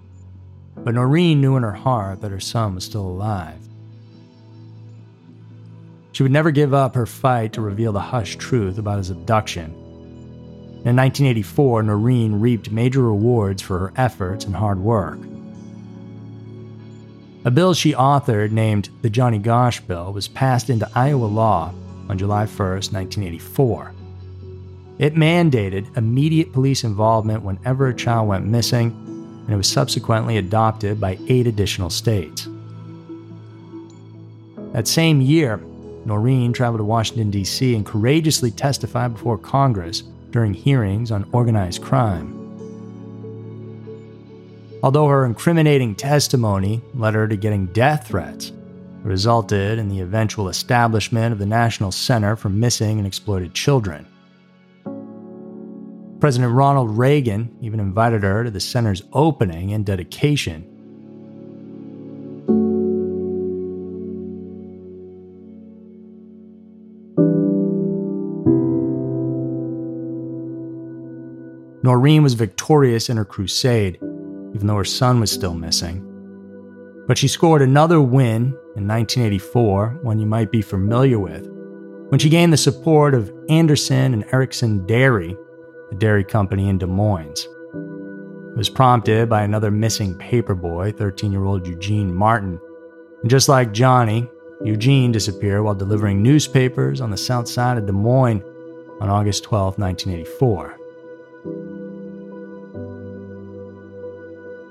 but 0.77 0.95
Noreen 0.95 1.41
knew 1.41 1.57
in 1.57 1.62
her 1.62 1.73
heart 1.73 2.21
that 2.21 2.31
her 2.31 2.41
son 2.41 2.75
was 2.75 2.85
still 2.85 3.07
alive. 3.07 3.59
She 6.12 6.23
would 6.23 6.33
never 6.33 6.51
give 6.51 6.75
up 6.75 6.95
her 6.95 7.07
fight 7.07 7.53
to 7.55 7.61
reveal 7.61 7.93
the 7.93 8.01
hushed 8.01 8.39
truth 8.39 8.79
about 8.79 8.99
his 8.99 9.11
abduction. 9.11 9.75
In 10.85 10.97
1984, 10.97 11.85
Noreen 11.85 12.41
reaped 12.41 12.73
major 12.73 13.03
rewards 13.03 13.62
for 13.62 13.79
her 13.79 13.93
efforts 13.97 14.45
and 14.45 14.57
hard 14.57 14.81
work. 14.81 15.19
A 17.45 17.53
bill 17.53 17.73
she 17.73 17.93
authored 17.93 18.51
named 18.51 18.89
the 19.01 19.11
Johnny 19.11 19.39
Gosch 19.39 19.79
Bill 19.81 20.12
was 20.12 20.27
passed 20.27 20.71
into 20.71 20.91
Iowa 20.93 21.27
law 21.27 21.73
on 22.09 22.19
July 22.19 22.47
1, 22.47 22.47
1984. 22.57 23.95
It 24.99 25.15
mandated 25.15 25.97
immediate 25.97 26.53
police 26.53 26.83
involvement 26.83 27.45
whenever 27.45 27.87
a 27.87 27.95
child 27.95 28.27
went 28.27 28.47
missing, 28.47 28.91
and 29.45 29.51
it 29.51 29.57
was 29.57 29.69
subsequently 29.69 30.37
adopted 30.37 31.01
by 31.01 31.17
eight 31.29 31.47
additional 31.47 31.91
states. 31.91 32.49
That 34.73 34.89
same 34.89 35.21
year, 35.21 35.59
Noreen 36.05 36.53
traveled 36.53 36.81
to 36.81 36.85
Washington, 36.85 37.31
D.C. 37.31 37.77
and 37.77 37.87
courageously 37.87 38.51
testified 38.51 39.12
before 39.15 39.39
Congress 39.39 40.03
during 40.33 40.55
hearings 40.55 41.12
on 41.12 41.29
organized 41.33 41.83
crime. 41.83 42.39
Although 44.83 45.07
her 45.07 45.25
incriminating 45.25 45.95
testimony 45.95 46.83
led 46.95 47.15
her 47.15 47.29
to 47.29 47.37
getting 47.37 47.67
death 47.67 48.09
threats, 48.09 48.49
it 48.49 48.55
resulted 49.05 49.79
in 49.79 49.89
the 49.89 50.01
eventual 50.01 50.49
establishment 50.49 51.33
of 51.33 51.39
the 51.39 51.47
National 51.47 51.93
Center 51.93 52.35
for 52.35 52.49
Missing 52.49 52.99
and 52.99 53.07
Exploited 53.07 53.55
Children. 53.55 54.09
President 56.19 56.53
Ronald 56.53 56.97
Reagan 56.97 57.57
even 57.61 57.79
invited 57.81 58.23
her 58.23 58.45
to 58.45 58.51
the 58.51 58.61
center's 58.61 59.03
opening 59.12 59.73
and 59.73 59.85
dedication. 59.85 60.72
Noreen 71.93 72.23
was 72.23 72.33
victorious 72.33 73.11
in 73.11 73.19
her 73.19 73.25
crusade, 73.27 73.99
even 74.55 74.67
though 74.67 74.79
her 74.79 74.85
son 74.85 75.21
was 75.21 75.31
still 75.31 75.53
missing. 75.53 76.03
But 77.07 77.19
she 77.19 77.29
scored 77.29 77.61
another 77.61 78.01
win 78.01 78.57
in 78.77 78.89
1984, 78.89 79.99
one 80.01 80.19
you 80.19 80.25
might 80.25 80.51
be 80.51 80.63
familiar 80.63 81.19
with, 81.19 81.47
when 82.09 82.19
she 82.19 82.31
gained 82.31 82.51
the 82.51 82.57
support 82.57 83.13
of 83.13 83.31
Anderson 83.51 84.15
and 84.15 84.25
Erickson 84.33 84.87
Dairy, 84.87 85.37
a 85.91 85.95
dairy 85.97 86.25
company 86.25 86.71
in 86.71 86.79
Des 86.79 86.87
Moines. 86.87 87.47
It 88.53 88.57
was 88.57 88.71
prompted 88.71 89.29
by 89.29 89.43
another 89.43 89.71
missing 89.71 90.15
paperboy, 90.15 90.97
13 90.97 91.31
year 91.31 91.45
old 91.45 91.67
Eugene 91.67 92.15
Martin. 92.15 92.59
And 93.21 93.31
just 93.31 93.51
like 93.51 93.73
Johnny, 93.73 94.31
Eugene 94.65 95.13
disappeared 95.13 95.63
while 95.63 95.75
delivering 95.75 96.23
newspapers 96.23 97.03
on 97.03 97.11
the 97.11 97.19
south 97.19 97.49
side 97.49 97.77
of 97.77 97.85
Des 97.85 97.93
Moines 97.93 98.43
on 99.03 99.11
August 99.11 99.45
12, 99.45 99.77
1984. 99.77 100.79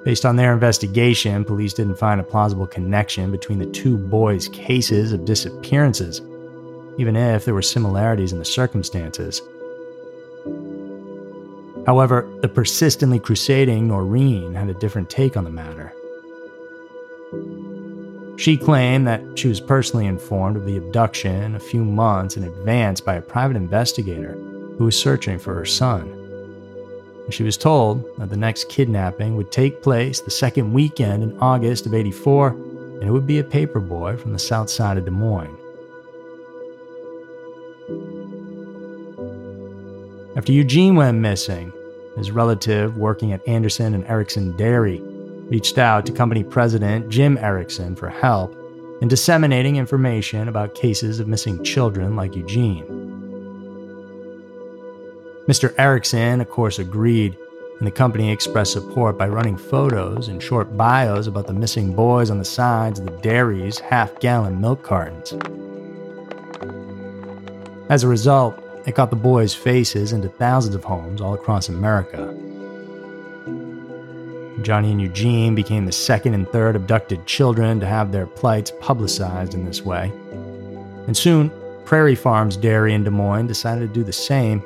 Based 0.03 0.25
on 0.25 0.35
their 0.35 0.53
investigation, 0.53 1.45
police 1.45 1.73
didn't 1.73 1.99
find 1.99 2.19
a 2.19 2.23
plausible 2.23 2.65
connection 2.65 3.31
between 3.31 3.59
the 3.59 3.67
two 3.67 3.97
boys' 3.97 4.47
cases 4.47 5.13
of 5.13 5.25
disappearances, 5.25 6.21
even 6.97 7.15
if 7.15 7.45
there 7.45 7.53
were 7.53 7.61
similarities 7.61 8.33
in 8.33 8.39
the 8.39 8.45
circumstances. 8.45 9.43
However, 11.85 12.27
the 12.41 12.49
persistently 12.49 13.19
crusading 13.19 13.87
Noreen 13.87 14.55
had 14.55 14.69
a 14.69 14.73
different 14.73 15.09
take 15.09 15.37
on 15.37 15.43
the 15.43 15.51
matter. 15.51 15.93
She 18.37 18.57
claimed 18.57 19.05
that 19.05 19.21
she 19.37 19.47
was 19.47 19.61
personally 19.61 20.07
informed 20.07 20.57
of 20.57 20.65
the 20.65 20.77
abduction 20.77 21.53
a 21.53 21.59
few 21.59 21.85
months 21.85 22.37
in 22.37 22.43
advance 22.43 23.01
by 23.01 23.15
a 23.15 23.21
private 23.21 23.55
investigator 23.55 24.33
who 24.77 24.85
was 24.85 24.99
searching 24.99 25.37
for 25.37 25.53
her 25.53 25.65
son. 25.65 26.20
She 27.29 27.43
was 27.43 27.55
told 27.55 28.03
that 28.17 28.29
the 28.29 28.37
next 28.37 28.67
kidnapping 28.67 29.37
would 29.37 29.51
take 29.51 29.81
place 29.81 30.19
the 30.19 30.31
second 30.31 30.73
weekend 30.73 31.23
in 31.23 31.37
August 31.39 31.85
of 31.85 31.93
84, 31.93 32.49
and 32.49 33.03
it 33.03 33.11
would 33.11 33.27
be 33.27 33.39
a 33.39 33.43
paperboy 33.43 34.19
from 34.19 34.33
the 34.33 34.39
south 34.39 34.69
side 34.69 34.97
of 34.97 35.05
Des 35.05 35.11
Moines. 35.11 35.57
After 40.35 40.51
Eugene 40.51 40.95
went 40.95 41.19
missing, 41.19 41.71
his 42.17 42.31
relative 42.31 42.97
working 42.97 43.31
at 43.31 43.47
Anderson 43.47 43.93
and 43.93 44.05
Erickson 44.05 44.55
Dairy 44.57 44.99
reached 45.49 45.77
out 45.77 46.05
to 46.05 46.11
company 46.11 46.43
president 46.43 47.09
Jim 47.09 47.37
Erickson 47.37 47.95
for 47.95 48.09
help 48.09 48.55
in 49.01 49.07
disseminating 49.07 49.75
information 49.75 50.47
about 50.47 50.75
cases 50.75 51.19
of 51.19 51.27
missing 51.27 51.63
children 51.63 52.15
like 52.15 52.35
Eugene. 52.35 53.00
Mr. 55.47 55.73
Erickson, 55.77 56.39
of 56.39 56.49
course, 56.49 56.77
agreed, 56.77 57.35
and 57.79 57.87
the 57.87 57.91
company 57.91 58.31
expressed 58.31 58.73
support 58.73 59.17
by 59.17 59.27
running 59.27 59.57
photos 59.57 60.27
and 60.27 60.41
short 60.41 60.77
bios 60.77 61.25
about 61.25 61.47
the 61.47 61.53
missing 61.53 61.93
boys 61.93 62.29
on 62.29 62.37
the 62.37 62.45
sides 62.45 62.99
of 62.99 63.05
the 63.05 63.17
dairy's 63.17 63.79
half 63.79 64.19
gallon 64.19 64.61
milk 64.61 64.83
cartons. 64.83 65.33
As 67.89 68.03
a 68.03 68.07
result, 68.07 68.55
it 68.85 68.93
got 68.93 69.09
the 69.09 69.15
boys' 69.15 69.55
faces 69.55 70.13
into 70.13 70.29
thousands 70.29 70.75
of 70.75 70.83
homes 70.83 71.21
all 71.21 71.33
across 71.33 71.69
America. 71.69 72.35
Johnny 74.61 74.91
and 74.91 75.01
Eugene 75.01 75.55
became 75.55 75.85
the 75.85 75.91
second 75.91 76.35
and 76.35 76.47
third 76.49 76.75
abducted 76.75 77.25
children 77.25 77.79
to 77.79 77.87
have 77.87 78.11
their 78.11 78.27
plights 78.27 78.71
publicized 78.79 79.55
in 79.55 79.65
this 79.65 79.81
way. 79.81 80.11
And 81.07 81.17
soon, 81.17 81.51
Prairie 81.85 82.15
Farms 82.15 82.57
Dairy 82.57 82.93
in 82.93 83.03
Des 83.03 83.09
Moines 83.09 83.47
decided 83.47 83.87
to 83.87 83.93
do 83.93 84.03
the 84.03 84.13
same, 84.13 84.63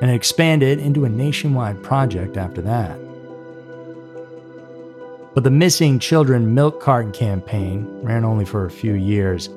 and 0.00 0.10
expanded 0.10 0.78
into 0.78 1.04
a 1.04 1.08
nationwide 1.08 1.82
project 1.82 2.36
after 2.36 2.60
that. 2.62 2.98
But 5.34 5.42
the 5.42 5.50
Missing 5.50 5.98
Children 5.98 6.54
Milk 6.54 6.80
Carton 6.80 7.12
campaign 7.12 7.88
ran 8.02 8.24
only 8.24 8.44
for 8.44 8.64
a 8.64 8.70
few 8.70 8.94
years 8.94 9.48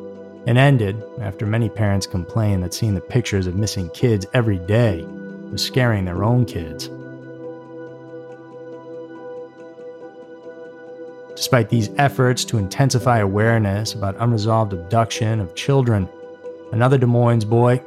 and 0.48 0.58
ended 0.58 1.04
after 1.20 1.46
many 1.46 1.70
parents 1.70 2.08
complained 2.08 2.64
that 2.64 2.74
seeing 2.74 2.96
the 2.96 3.02
pictures 3.02 3.46
of 3.48 3.56
missing 3.56 3.90
kids 3.90 4.26
every 4.34 4.58
day 4.58 5.06
was 5.52 5.62
scaring 5.62 6.06
their 6.06 6.24
own 6.24 6.46
kids. 6.46 6.90
Despite 11.36 11.70
these 11.70 11.92
efforts 11.98 12.44
to 12.46 12.58
intensify 12.58 13.20
awareness 13.20 13.94
about 13.94 14.16
unresolved 14.18 14.74
abduction 14.74 15.40
of 15.40 15.54
children, 15.54 16.10
another 16.72 16.98
Des 16.98 17.06
Moines 17.06 17.46
boy, 17.46 17.80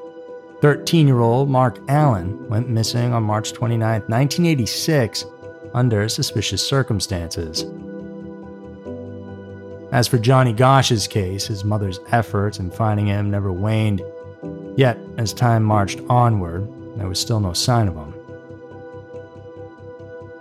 13 0.60 1.06
year 1.06 1.20
old 1.20 1.48
Mark 1.48 1.78
Allen, 1.88 2.46
went 2.48 2.68
missing 2.68 3.14
on 3.14 3.22
March 3.22 3.52
29, 3.52 4.02
1986, 4.02 5.24
under 5.72 6.08
suspicious 6.08 6.66
circumstances. 6.66 7.64
As 9.92 10.06
for 10.06 10.18
Johnny 10.18 10.52
Gosch's 10.52 11.08
case, 11.08 11.46
his 11.46 11.64
mother's 11.64 11.98
efforts 12.12 12.58
in 12.58 12.70
finding 12.70 13.06
him 13.06 13.30
never 13.30 13.50
waned. 13.50 14.02
Yet, 14.76 14.98
as 15.16 15.32
time 15.32 15.64
marched 15.64 16.00
onward, 16.08 16.68
there 16.96 17.08
was 17.08 17.18
still 17.18 17.40
no 17.40 17.54
sign 17.54 17.88
of 17.88 17.94
him. 17.94 18.14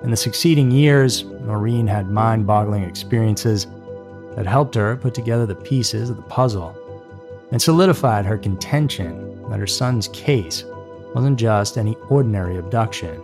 In 0.04 0.12
the 0.12 0.18
succeeding 0.18 0.70
years, 0.70 1.24
Noreen 1.24 1.88
had 1.88 2.12
mind 2.12 2.46
boggling 2.46 2.84
experiences 2.84 3.68
that 4.36 4.46
helped 4.46 4.76
her 4.76 4.98
put 4.98 5.14
together 5.14 5.46
the 5.46 5.56
pieces 5.56 6.10
of 6.10 6.18
the 6.18 6.22
puzzle 6.24 6.76
and 7.52 7.62
solidified 7.62 8.26
her 8.26 8.38
contention 8.38 9.29
that 9.50 9.60
her 9.60 9.68
son's 9.68 10.08
case 10.10 10.64
wasn't 11.14 11.40
just 11.40 11.78
any 11.78 11.96
ordinary 12.10 12.58
abduction. 12.58 13.24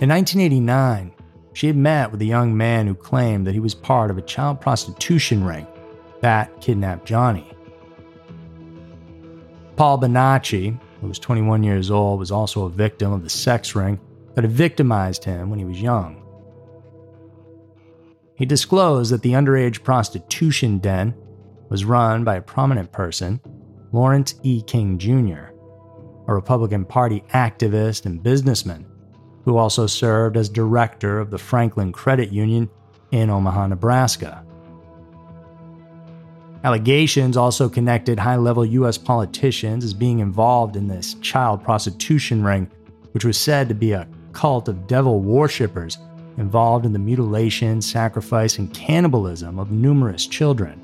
In 0.00 0.08
1989, 0.08 1.12
she 1.52 1.66
had 1.66 1.76
met 1.76 2.10
with 2.10 2.22
a 2.22 2.24
young 2.24 2.56
man 2.56 2.86
who 2.86 2.94
claimed 2.94 3.46
that 3.46 3.52
he 3.52 3.60
was 3.60 3.74
part 3.74 4.10
of 4.10 4.16
a 4.16 4.22
child 4.22 4.58
prostitution 4.58 5.44
ring 5.44 5.66
that 6.22 6.58
kidnapped 6.62 7.04
Johnny. 7.04 7.46
Paul 9.76 9.98
Bonacci, 9.98 10.78
who 11.00 11.08
was 11.08 11.18
21 11.18 11.62
years 11.62 11.90
old, 11.90 12.18
was 12.18 12.30
also 12.30 12.64
a 12.64 12.70
victim 12.70 13.12
of 13.12 13.22
the 13.22 13.30
sex 13.30 13.74
ring 13.74 14.00
that 14.34 14.44
had 14.44 14.52
victimized 14.52 15.24
him 15.24 15.50
when 15.50 15.58
he 15.58 15.64
was 15.64 15.80
young. 15.80 16.22
He 18.36 18.46
disclosed 18.46 19.12
that 19.12 19.22
the 19.22 19.32
underage 19.32 19.82
prostitution 19.82 20.78
den 20.78 21.14
was 21.68 21.84
run 21.84 22.24
by 22.24 22.36
a 22.36 22.42
prominent 22.42 22.90
person, 22.90 23.40
Lawrence 23.92 24.34
E. 24.42 24.62
King 24.62 24.98
Jr., 24.98 25.52
a 26.26 26.34
Republican 26.34 26.84
Party 26.84 27.22
activist 27.34 28.06
and 28.06 28.22
businessman 28.22 28.86
who 29.44 29.56
also 29.56 29.86
served 29.86 30.36
as 30.36 30.48
director 30.48 31.18
of 31.18 31.30
the 31.30 31.38
Franklin 31.38 31.92
Credit 31.92 32.30
Union 32.32 32.68
in 33.10 33.30
Omaha, 33.30 33.68
Nebraska. 33.68 34.44
Allegations 36.62 37.38
also 37.38 37.68
connected 37.70 38.18
high 38.18 38.36
level 38.36 38.66
U.S. 38.66 38.98
politicians 38.98 39.82
as 39.82 39.94
being 39.94 40.18
involved 40.18 40.76
in 40.76 40.88
this 40.88 41.14
child 41.14 41.64
prostitution 41.64 42.44
ring, 42.44 42.70
which 43.12 43.24
was 43.24 43.38
said 43.38 43.68
to 43.68 43.74
be 43.74 43.92
a 43.92 44.06
cult 44.32 44.68
of 44.68 44.86
devil 44.86 45.20
worshippers 45.20 45.96
involved 46.36 46.84
in 46.84 46.92
the 46.92 46.98
mutilation, 46.98 47.80
sacrifice, 47.80 48.58
and 48.58 48.72
cannibalism 48.74 49.58
of 49.58 49.70
numerous 49.70 50.26
children. 50.26 50.78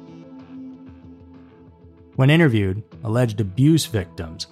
When 2.17 2.31
interviewed, 2.31 2.83
alleged 3.05 3.41
abuse 3.41 3.85
victims 3.85 4.47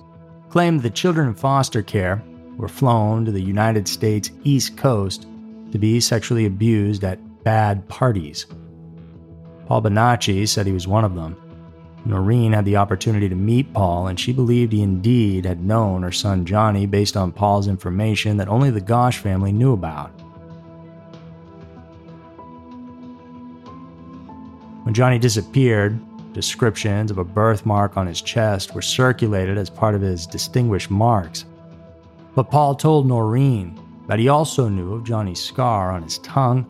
claimed 0.51 0.83
the 0.83 0.91
children 0.91 1.29
in 1.29 1.35
foster 1.35 1.83
care 1.83 2.23
were 2.57 2.69
flown 2.69 3.25
to 3.25 3.33
the 3.33 3.41
United 3.41 3.89
States 3.89 4.31
East 4.45 4.77
Coast 4.77 5.27
to 5.73 5.79
be 5.79 6.01
sexually 6.01 6.45
abused 6.45 7.03
at 7.03 7.19
bad 7.43 7.89
parties. 7.89 8.47
Paul 9.67 9.83
Bonacci 9.83 10.47
said 10.47 10.67
he 10.67 10.73
was 10.73 10.87
one 10.87 11.05
of 11.05 11.15
them. 11.15 11.37
Noreen 12.07 12.53
had 12.53 12.67
the 12.67 12.77
opportunity 12.77 13.31
to 13.31 13.35
meet 13.35 13.73
Paul, 13.73 14.09
and 14.09 14.21
she 14.21 14.33
believed 14.33 14.73
he 14.73 14.83
indeed 14.83 15.47
had 15.47 15.65
known 15.65 16.03
her 16.03 16.13
son 16.13 16.45
Johnny 16.45 16.85
based 16.85 17.17
on 17.17 17.33
Paul's 17.33 17.67
information 17.67 18.37
that 18.37 18.49
only 18.49 18.71
the 18.71 18.81
Gosch 18.81 19.19
family 19.19 19.53
knew 19.53 19.73
about. 19.73 20.11
When 24.83 24.93
Johnny 24.93 25.19
disappeared, 25.19 25.99
descriptions 26.35 27.11
of 27.11 27.17
a 27.17 27.25
birthmark 27.25 27.97
on 27.97 28.07
his 28.07 28.21
chest 28.21 28.75
were 28.75 28.83
circulated 28.83 29.57
as 29.57 29.71
part 29.71 29.95
of 29.95 30.03
his 30.03 30.27
distinguished 30.27 30.91
marks. 30.91 31.47
But 32.35 32.51
Paul 32.51 32.75
told 32.75 33.07
Noreen 33.07 33.81
that 34.09 34.19
he 34.19 34.29
also 34.29 34.69
knew 34.69 34.93
of 34.93 35.05
Johnny's 35.05 35.41
scar 35.41 35.91
on 35.91 36.03
his 36.03 36.19
tongue, 36.19 36.67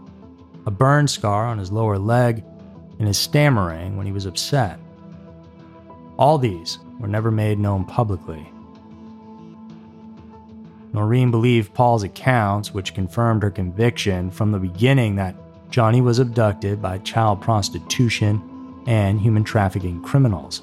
a 0.66 0.70
burn 0.70 1.08
scar 1.08 1.46
on 1.46 1.58
his 1.58 1.72
lower 1.72 1.98
leg, 1.98 2.44
and 2.98 3.08
his 3.08 3.18
stammering 3.18 3.96
when 3.96 4.06
he 4.06 4.12
was 4.12 4.26
upset. 4.26 4.78
All 6.16 6.38
these 6.38 6.78
were 6.98 7.08
never 7.08 7.30
made 7.30 7.58
known 7.58 7.84
publicly. 7.84 8.50
Noreen 10.92 11.32
believed 11.32 11.74
Paul's 11.74 12.04
accounts, 12.04 12.72
which 12.72 12.94
confirmed 12.94 13.42
her 13.42 13.50
conviction 13.50 14.30
from 14.30 14.52
the 14.52 14.60
beginning 14.60 15.16
that 15.16 15.34
Johnny 15.70 16.00
was 16.00 16.20
abducted 16.20 16.80
by 16.80 16.98
child 16.98 17.40
prostitution 17.40 18.40
and 18.86 19.20
human 19.20 19.42
trafficking 19.42 20.00
criminals. 20.02 20.62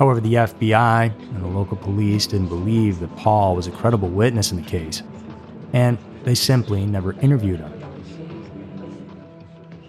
However, 0.00 0.18
the 0.20 0.34
FBI 0.34 1.12
and 1.34 1.44
the 1.44 1.46
local 1.46 1.76
police 1.76 2.26
didn't 2.26 2.48
believe 2.48 2.98
that 3.00 3.14
Paul 3.16 3.54
was 3.54 3.66
a 3.66 3.70
credible 3.70 4.08
witness 4.08 4.50
in 4.50 4.56
the 4.56 4.68
case, 4.68 5.02
and 5.72 5.98
they 6.24 6.34
simply 6.34 6.86
never 6.86 7.12
interviewed 7.20 7.60
him. 7.60 7.72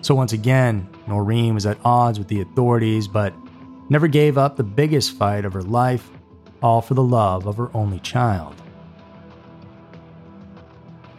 So, 0.02 0.16
once 0.16 0.34
again, 0.34 0.90
Noreen 1.08 1.54
was 1.54 1.66
at 1.66 1.78
odds 1.86 2.18
with 2.18 2.28
the 2.28 2.42
authorities, 2.42 3.08
but 3.08 3.34
never 3.90 4.08
gave 4.08 4.38
up 4.38 4.56
the 4.56 4.64
biggest 4.64 5.14
fight 5.14 5.46
of 5.46 5.54
her 5.54 5.62
life, 5.62 6.10
all 6.62 6.82
for 6.82 6.94
the 6.94 7.04
love 7.04 7.46
of 7.46 7.58
her 7.58 7.70
only 7.76 8.00
child. 8.00 8.56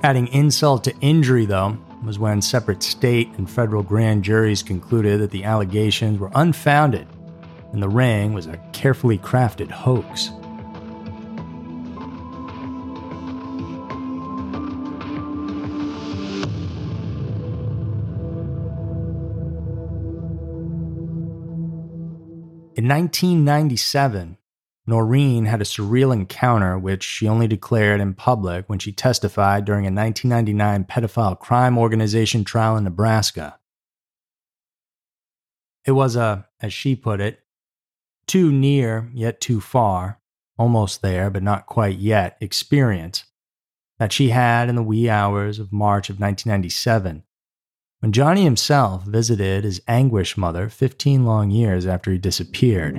Adding 0.03 0.29
insult 0.29 0.83
to 0.85 0.96
injury, 1.01 1.46
though, 1.46 1.79
was 2.05 2.18
when 2.18 2.42
separate 2.42 2.83
state 2.83 3.29
and 3.37 3.48
federal 3.48 3.85
grand 3.85 4.25
juries 4.25 4.62
concluded 4.62 5.20
that 5.20 5.31
the 5.31 5.44
allegations 5.44 6.18
were 6.18 6.31
unfounded 6.35 7.07
and 7.72 7.83
the 7.83 7.88
ring 7.88 8.33
was 8.33 8.46
a 8.46 8.59
carefully 8.72 9.18
crafted 9.18 9.70
hoax. 9.70 10.31
In 22.83 22.88
1997, 22.88 24.38
Noreen 24.88 25.45
had 25.45 25.61
a 25.61 25.64
surreal 25.64 26.12
encounter 26.12 26.77
which 26.77 27.05
she 27.05 27.29
only 27.29 27.47
declared 27.47 28.01
in 28.01 28.12
public 28.12 28.68
when 28.68 28.81
she 28.81 28.90
testified 28.90 29.64
during 29.64 29.85
a 29.85 29.95
1999 29.95 30.87
pedophile 30.87 31.38
crime 31.38 31.79
organization 31.79 32.42
trial 32.42 32.77
in 32.77 32.83
Nebraska. 32.83 33.61
It 35.87 35.92
was 35.92 36.16
a, 36.16 36.49
as 36.61 36.73
she 36.73 36.97
put 36.97 37.21
it, 37.21 37.45
too 38.27 38.51
near 38.51 39.09
yet 39.14 39.40
too 39.40 39.61
far, 39.61 40.18
almost 40.59 41.03
there 41.03 41.31
but 41.31 41.45
not 41.45 41.66
quite 41.66 41.99
yet 41.99 42.37
experience 42.40 43.27
that 44.01 44.12
she 44.12 44.31
had 44.31 44.68
in 44.68 44.75
the 44.75 44.83
wee 44.83 45.09
hours 45.09 45.61
of 45.61 45.73
March 45.73 46.11
of 46.11 46.18
1997 46.18 47.23
when 48.03 48.11
Johnny 48.11 48.43
himself 48.43 49.05
visited 49.05 49.62
his 49.62 49.81
anguished 49.87 50.37
mother 50.37 50.69
15 50.69 51.25
long 51.25 51.53
years 51.53 51.87
after 51.87 52.11
he 52.11 52.19
disappeared. 52.19 52.97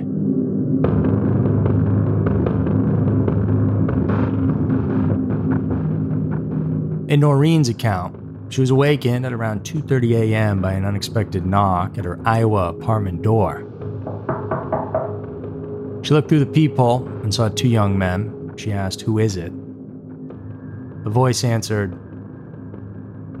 In 7.10 7.20
Noreen's 7.20 7.68
account, 7.68 8.16
she 8.48 8.62
was 8.62 8.70
awakened 8.70 9.26
at 9.26 9.34
around 9.34 9.62
2:30 9.62 10.32
a.m. 10.32 10.62
by 10.62 10.72
an 10.72 10.86
unexpected 10.86 11.44
knock 11.44 11.98
at 11.98 12.06
her 12.06 12.18
Iowa 12.24 12.70
apartment 12.70 13.20
door. 13.20 13.58
She 16.02 16.14
looked 16.14 16.30
through 16.30 16.46
the 16.46 16.50
peephole 16.50 17.06
and 17.22 17.34
saw 17.34 17.50
two 17.50 17.68
young 17.68 17.98
men. 17.98 18.54
She 18.56 18.72
asked, 18.72 19.02
"Who 19.02 19.18
is 19.18 19.36
it?" 19.36 19.52
The 21.04 21.10
voice 21.10 21.44
answered, 21.44 21.94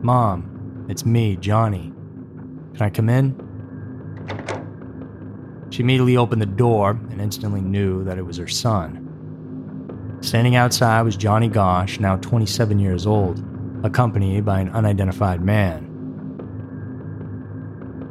"Mom, 0.02 0.53
it's 0.88 1.04
me, 1.04 1.36
Johnny. 1.36 1.92
Can 2.74 2.82
I 2.82 2.90
come 2.90 3.08
in?" 3.08 3.34
She 5.70 5.82
immediately 5.82 6.16
opened 6.16 6.40
the 6.40 6.46
door 6.46 6.90
and 7.10 7.20
instantly 7.20 7.60
knew 7.60 8.04
that 8.04 8.18
it 8.18 8.24
was 8.24 8.36
her 8.36 8.46
son. 8.46 9.00
Standing 10.20 10.56
outside 10.56 11.02
was 11.02 11.16
Johnny 11.16 11.48
Gosch, 11.48 11.98
now 12.00 12.16
27 12.16 12.78
years 12.78 13.06
old 13.06 13.44
accompanied 13.82 14.44
by 14.44 14.60
an 14.60 14.70
unidentified 14.70 15.42
man. 15.42 15.90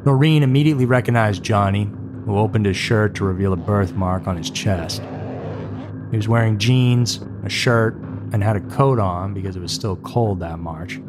Noreen 0.05 0.43
immediately 0.43 0.85
recognized 0.85 1.41
Johnny, 1.41 1.89
who 2.25 2.37
opened 2.37 2.65
his 2.65 2.77
shirt 2.77 3.15
to 3.15 3.23
reveal 3.23 3.53
a 3.53 3.57
birthmark 3.57 4.27
on 4.27 4.37
his 4.37 4.49
chest. 4.49 5.01
He 6.11 6.17
was 6.17 6.27
wearing 6.27 6.59
jeans, 6.59 7.25
a 7.43 7.49
shirt, 7.49 7.95
and 8.31 8.43
had 8.43 8.55
a 8.55 8.61
coat 8.61 8.99
on 8.99 9.33
because 9.33 9.55
it 9.55 9.61
was 9.61 9.71
still 9.71 9.95
cold 9.95 10.41
that 10.41 10.59
March. 10.59 10.99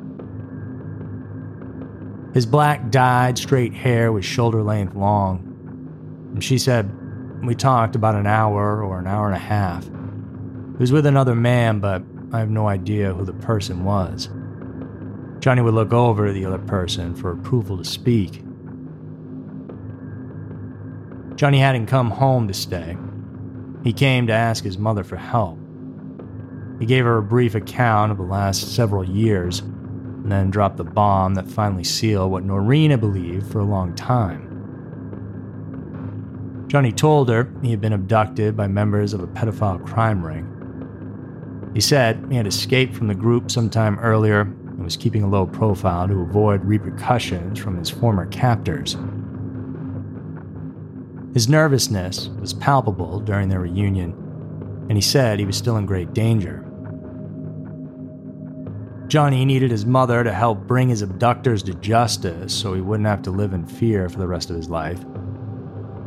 His 2.34 2.46
black 2.46 2.90
dyed 2.90 3.38
straight 3.38 3.72
hair 3.72 4.10
was 4.10 4.24
shoulder 4.24 4.60
length 4.60 4.96
long, 4.96 5.38
and 6.34 6.42
she 6.42 6.58
said, 6.58 6.90
We 7.46 7.54
talked 7.54 7.94
about 7.94 8.16
an 8.16 8.26
hour 8.26 8.82
or 8.82 8.98
an 8.98 9.06
hour 9.06 9.28
and 9.28 9.36
a 9.36 9.38
half. 9.38 9.84
He 9.84 10.78
was 10.78 10.90
with 10.90 11.06
another 11.06 11.36
man, 11.36 11.78
but 11.78 12.02
I 12.32 12.40
have 12.40 12.50
no 12.50 12.66
idea 12.66 13.14
who 13.14 13.24
the 13.24 13.32
person 13.32 13.84
was. 13.84 14.28
Johnny 15.38 15.62
would 15.62 15.74
look 15.74 15.92
over 15.92 16.26
at 16.26 16.34
the 16.34 16.44
other 16.44 16.58
person 16.58 17.14
for 17.14 17.30
approval 17.30 17.78
to 17.78 17.84
speak. 17.84 18.42
Johnny 21.36 21.60
hadn't 21.60 21.86
come 21.86 22.10
home 22.10 22.48
to 22.48 22.54
stay. 22.54 22.96
He 23.84 23.92
came 23.92 24.26
to 24.26 24.32
ask 24.32 24.64
his 24.64 24.76
mother 24.76 25.04
for 25.04 25.16
help. 25.16 25.56
He 26.80 26.86
gave 26.86 27.04
her 27.04 27.18
a 27.18 27.22
brief 27.22 27.54
account 27.54 28.10
of 28.10 28.18
the 28.18 28.24
last 28.24 28.74
several 28.74 29.04
years, 29.04 29.62
and 30.24 30.32
then 30.32 30.50
dropped 30.50 30.78
the 30.78 30.84
bomb 30.84 31.34
that 31.34 31.46
finally 31.46 31.84
sealed 31.84 32.32
what 32.32 32.44
Noreen 32.44 32.90
had 32.90 33.00
believed 33.00 33.46
for 33.52 33.60
a 33.60 33.64
long 33.64 33.94
time. 33.94 34.50
Johnny 36.66 36.92
told 36.92 37.28
her 37.28 37.52
he 37.62 37.70
had 37.70 37.82
been 37.82 37.92
abducted 37.92 38.56
by 38.56 38.66
members 38.66 39.12
of 39.12 39.20
a 39.20 39.26
pedophile 39.26 39.84
crime 39.86 40.24
ring. 40.24 40.50
He 41.74 41.80
said 41.82 42.24
he 42.30 42.36
had 42.36 42.46
escaped 42.46 42.94
from 42.96 43.08
the 43.08 43.14
group 43.14 43.50
sometime 43.50 43.98
earlier 43.98 44.40
and 44.40 44.82
was 44.82 44.96
keeping 44.96 45.22
a 45.22 45.28
low 45.28 45.44
profile 45.44 46.08
to 46.08 46.22
avoid 46.22 46.64
repercussions 46.64 47.58
from 47.58 47.76
his 47.76 47.90
former 47.90 48.24
captors. 48.26 48.96
His 51.34 51.50
nervousness 51.50 52.30
was 52.40 52.54
palpable 52.54 53.20
during 53.20 53.50
their 53.50 53.60
reunion, 53.60 54.12
and 54.88 54.96
he 54.96 55.02
said 55.02 55.38
he 55.38 55.44
was 55.44 55.58
still 55.58 55.76
in 55.76 55.84
great 55.84 56.14
danger. 56.14 56.64
Johnny 59.06 59.44
needed 59.44 59.70
his 59.70 59.84
mother 59.84 60.24
to 60.24 60.32
help 60.32 60.66
bring 60.66 60.88
his 60.88 61.02
abductors 61.02 61.62
to 61.64 61.74
justice 61.74 62.54
so 62.54 62.74
he 62.74 62.80
wouldn't 62.80 63.06
have 63.06 63.22
to 63.22 63.30
live 63.30 63.52
in 63.52 63.66
fear 63.66 64.08
for 64.08 64.18
the 64.18 64.26
rest 64.26 64.50
of 64.50 64.56
his 64.56 64.70
life. 64.70 65.04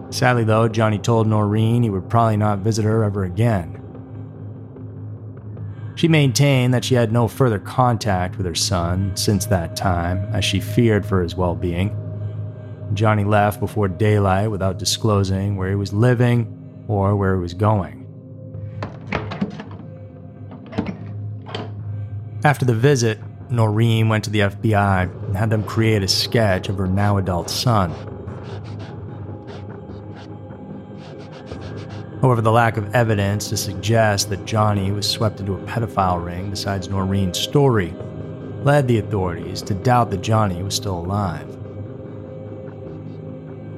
Sadly, 0.09 0.43
though, 0.43 0.67
Johnny 0.67 0.97
told 0.97 1.27
Noreen 1.27 1.83
he 1.83 1.89
would 1.89 2.09
probably 2.09 2.37
not 2.37 2.59
visit 2.59 2.85
her 2.85 3.03
ever 3.03 3.23
again. 3.23 3.83
She 5.95 6.07
maintained 6.07 6.73
that 6.73 6.85
she 6.85 6.95
had 6.95 7.11
no 7.11 7.27
further 7.27 7.59
contact 7.59 8.37
with 8.37 8.45
her 8.45 8.55
son 8.55 9.15
since 9.15 9.45
that 9.47 9.75
time, 9.75 10.19
as 10.33 10.45
she 10.45 10.59
feared 10.59 11.05
for 11.05 11.21
his 11.21 11.35
well 11.35 11.55
being. 11.55 11.95
Johnny 12.93 13.23
left 13.23 13.59
before 13.59 13.87
daylight 13.87 14.49
without 14.49 14.79
disclosing 14.79 15.57
where 15.57 15.69
he 15.69 15.75
was 15.75 15.91
living 15.91 16.85
or 16.87 17.15
where 17.15 17.35
he 17.35 17.41
was 17.41 17.53
going. 17.53 18.06
After 22.43 22.65
the 22.65 22.75
visit, 22.75 23.19
Noreen 23.49 24.09
went 24.09 24.23
to 24.25 24.29
the 24.29 24.41
FBI 24.41 25.25
and 25.25 25.35
had 25.35 25.49
them 25.49 25.63
create 25.63 26.03
a 26.03 26.07
sketch 26.07 26.69
of 26.69 26.77
her 26.77 26.87
now 26.87 27.17
adult 27.17 27.49
son. 27.49 27.91
However, 32.21 32.41
the 32.41 32.51
lack 32.51 32.77
of 32.77 32.93
evidence 32.93 33.49
to 33.49 33.57
suggest 33.57 34.29
that 34.29 34.45
Johnny 34.45 34.91
was 34.91 35.09
swept 35.09 35.39
into 35.39 35.53
a 35.53 35.59
pedophile 35.65 36.23
ring 36.23 36.49
besides 36.49 36.89
Noreen's 36.89 37.39
story 37.39 37.93
led 38.63 38.87
the 38.87 38.99
authorities 38.99 39.61
to 39.63 39.73
doubt 39.73 40.11
that 40.11 40.21
Johnny 40.21 40.61
was 40.61 40.75
still 40.75 40.99
alive. 40.99 41.47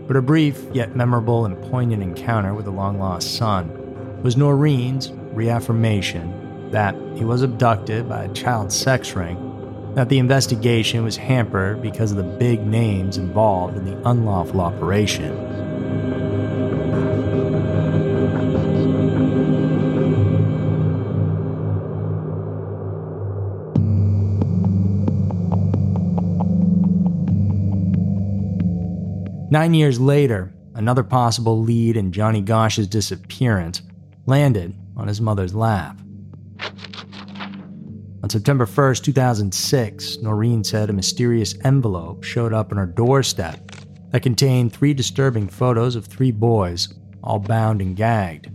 But 0.08 0.18
a 0.18 0.22
brief 0.22 0.66
yet 0.74 0.96
memorable 0.96 1.46
and 1.46 1.62
poignant 1.70 2.02
encounter 2.02 2.54
with 2.54 2.68
a 2.68 2.72
long 2.72 2.98
lost 2.98 3.36
son 3.36 4.22
was 4.24 4.36
Noreen's 4.36 5.12
reaffirmation 5.34 6.49
that 6.72 6.96
he 7.16 7.26
was 7.26 7.42
abducted 7.42 8.08
by 8.08 8.24
a 8.26 8.34
child 8.34 8.72
sex 8.72 9.14
ring, 9.16 9.94
that 9.96 10.10
the 10.10 10.20
investigation 10.20 11.04
was 11.04 11.18
hampered 11.18 11.82
because 11.82 12.12
of 12.12 12.18
the 12.18 12.24
big 12.24 12.66
names 12.66 13.18
involved 13.18 13.78
in 13.78 13.86
the 13.86 14.10
unlawful 14.10 14.62
operation. 14.62 15.36
Nine 29.52 29.74
years 29.74 30.00
later, 30.00 30.54
another 30.76 31.04
possible 31.04 31.60
lead 31.60 31.98
in 31.98 32.12
Johnny 32.12 32.40
Gosch's 32.40 32.86
disappearance 32.88 33.82
landed 34.28 34.76
on 34.96 35.08
his 35.08 35.20
mother's 35.20 35.56
lap. 35.56 36.00
On 38.30 38.32
September 38.32 38.68
1st, 38.68 39.06
2006, 39.06 40.18
Noreen 40.18 40.64
said 40.64 40.92
a 40.92 40.94
mysterious 40.94 41.56
envelope 41.64 42.24
showed 42.24 42.54
up 42.54 42.72
on 42.72 42.78
her 42.78 42.86
doorstep 42.86 43.72
that 44.12 44.22
contained 44.22 44.72
three 44.72 44.94
disturbing 44.94 45.48
photos 45.48 45.96
of 45.96 46.06
three 46.06 46.30
boys, 46.30 46.94
all 47.24 47.40
bound 47.40 47.82
and 47.82 47.96
gagged. 47.96 48.52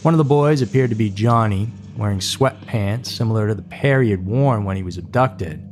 One 0.00 0.14
of 0.14 0.16
the 0.16 0.24
boys 0.24 0.62
appeared 0.62 0.88
to 0.88 0.96
be 0.96 1.10
Johnny, 1.10 1.68
wearing 1.98 2.20
sweatpants 2.20 3.08
similar 3.08 3.48
to 3.48 3.54
the 3.54 3.60
pair 3.60 4.00
he 4.00 4.10
had 4.10 4.24
worn 4.24 4.64
when 4.64 4.78
he 4.78 4.82
was 4.82 4.96
abducted. 4.96 5.62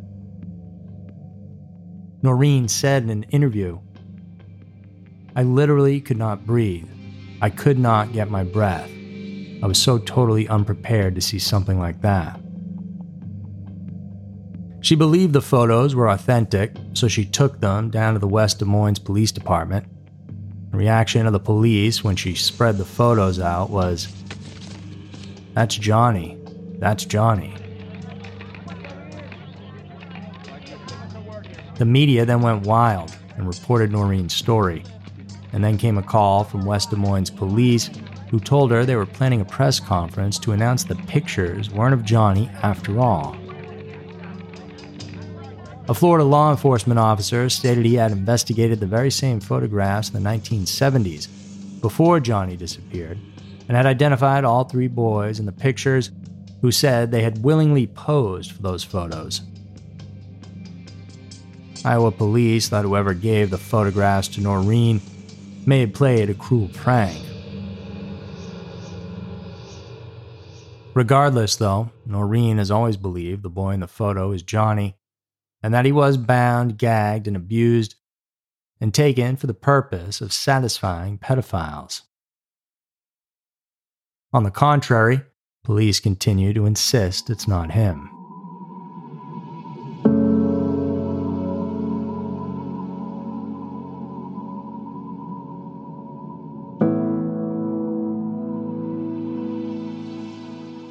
Noreen 2.21 2.69
said 2.69 3.03
in 3.03 3.09
an 3.09 3.23
interview, 3.31 3.79
I 5.35 5.43
literally 5.43 6.03
could 6.03 6.19
not 6.19 6.45
breathe. 6.45 6.91
I 7.41 7.49
could 7.49 7.79
not 7.79 8.13
get 8.13 8.31
my 8.31 8.45
breath. 8.45 8.91
I 9.63 9.67
was 9.67 9.79
so 9.79 9.99
totally 9.99 10.47
unprepared 10.49 11.15
to 11.17 11.21
see 11.21 11.39
something 11.39 11.79
like 11.79 12.01
that. 12.03 12.41
She 14.81 14.95
believed 14.95 15.33
the 15.33 15.43
photos 15.43 15.95
were 15.95 16.09
authentic, 16.09 16.77
so 16.95 17.09
she 17.09 17.25
took 17.25 17.61
them 17.61 17.91
down 17.91 18.15
to 18.15 18.21
the 18.21 18.29
West 18.29 18.61
Des 18.61 18.65
Moines 18.65 19.01
Police 19.01 19.33
Department. 19.33 19.87
The 20.71 20.77
reaction 20.77 21.27
of 21.27 21.33
the 21.33 21.41
police 21.41 22.05
when 22.05 22.15
she 22.15 22.35
spread 22.35 22.79
the 22.79 22.85
photos 22.85 23.41
out 23.41 23.71
was, 23.71 24.07
That's 25.55 25.77
Johnny. 25.77 26.39
That's 26.79 27.05
Johnny. 27.05 27.57
The 31.75 31.85
media 31.85 32.25
then 32.25 32.43
went 32.43 32.67
wild 32.67 33.17
and 33.37 33.49
reported 33.49 33.91
Noreen's 33.91 34.35
story. 34.35 34.85
And 35.53 35.65
then 35.65 35.79
came 35.79 35.99
a 35.99 36.03
call 36.03 36.45
from 36.45 36.65
West 36.65 36.91
Des 36.91 36.97
Moines 36.97 37.31
police 37.31 37.91
who 38.31 38.39
told 38.39 38.71
her 38.71 38.85
they 38.85 38.97
were 38.97 39.07
planning 39.07 39.41
a 39.41 39.45
press 39.45 39.81
conference 39.81 40.39
to 40.39 40.53
announce 40.53 40.85
the 40.85 40.95
pictures 40.95 41.71
weren't 41.71 41.95
of 41.95 42.05
Johnny 42.05 42.49
after 42.63 42.99
all. 43.01 43.37
A 45.89 45.95
Florida 45.95 46.25
law 46.25 46.51
enforcement 46.51 46.99
officer 46.99 47.49
stated 47.49 47.87
he 47.87 47.95
had 47.95 48.13
investigated 48.13 48.79
the 48.79 48.87
very 48.87 49.11
same 49.11 49.41
photographs 49.41 50.11
in 50.11 50.23
the 50.23 50.29
1970s 50.29 51.29
before 51.81 52.21
Johnny 52.21 52.57
disappeared 52.57 53.19
and 53.69 53.77
had 53.77 53.87
identified 53.87 54.45
all 54.45 54.65
three 54.65 54.89
boys 54.89 55.39
in 55.39 55.47
the 55.47 55.53
pictures 55.53 56.11
who 56.61 56.71
said 56.71 57.11
they 57.11 57.23
had 57.23 57.43
willingly 57.43 57.87
posed 57.87 58.53
for 58.53 58.61
those 58.63 58.85
photos. 58.85 59.41
Iowa 61.85 62.11
police 62.11 62.69
thought 62.69 62.85
whoever 62.85 63.15
gave 63.15 63.51
the 63.51 63.59
photographs 63.59 64.29
to 64.29 64.41
Noreen 64.41 65.01
may 65.65 65.81
have 65.81 65.95
played 65.95 66.29
a 66.29 66.35
cruel 66.35 66.69
prank. 66.75 67.28
Regardless, 70.99 71.55
though, 71.55 71.93
Noreen 72.05 72.59
has 72.59 72.73
always 72.73 72.97
believed 72.97 73.45
the 73.45 73.49
boy 73.49 73.71
in 73.71 73.79
the 73.79 73.87
photo 73.87 74.33
is 74.33 74.43
Johnny, 74.43 74.97
and 75.63 75.73
that 75.73 75.85
he 75.85 75.93
was 75.93 76.17
bound, 76.17 76.77
gagged, 76.77 77.29
and 77.29 77.37
abused, 77.37 77.95
and 78.81 78.93
taken 78.93 79.37
for 79.37 79.47
the 79.47 79.55
purpose 79.55 80.21
of 80.21 80.33
satisfying 80.33 81.17
pedophiles. 81.17 82.03
On 84.33 84.43
the 84.43 84.51
contrary, 84.51 85.21
police 85.63 86.01
continue 86.01 86.53
to 86.53 86.67
insist 86.67 87.31
it's 87.31 87.47
not 87.47 87.71
him. 87.71 88.18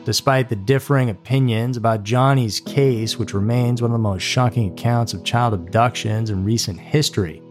Despite 0.07 0.47
the 0.47 0.55
differing 0.55 1.09
opinions 1.09 1.75
about 1.75 2.05
Johnny's 2.05 2.61
case, 2.61 3.19
which 3.19 3.33
remains 3.33 3.81
one 3.81 3.91
of 3.91 3.93
the 3.93 3.99
most 3.99 4.21
shocking 4.21 4.71
accounts 4.71 5.13
of 5.13 5.25
child 5.25 5.53
abductions 5.53 6.29
in 6.29 6.45
recent 6.45 6.79
history, 6.79 7.41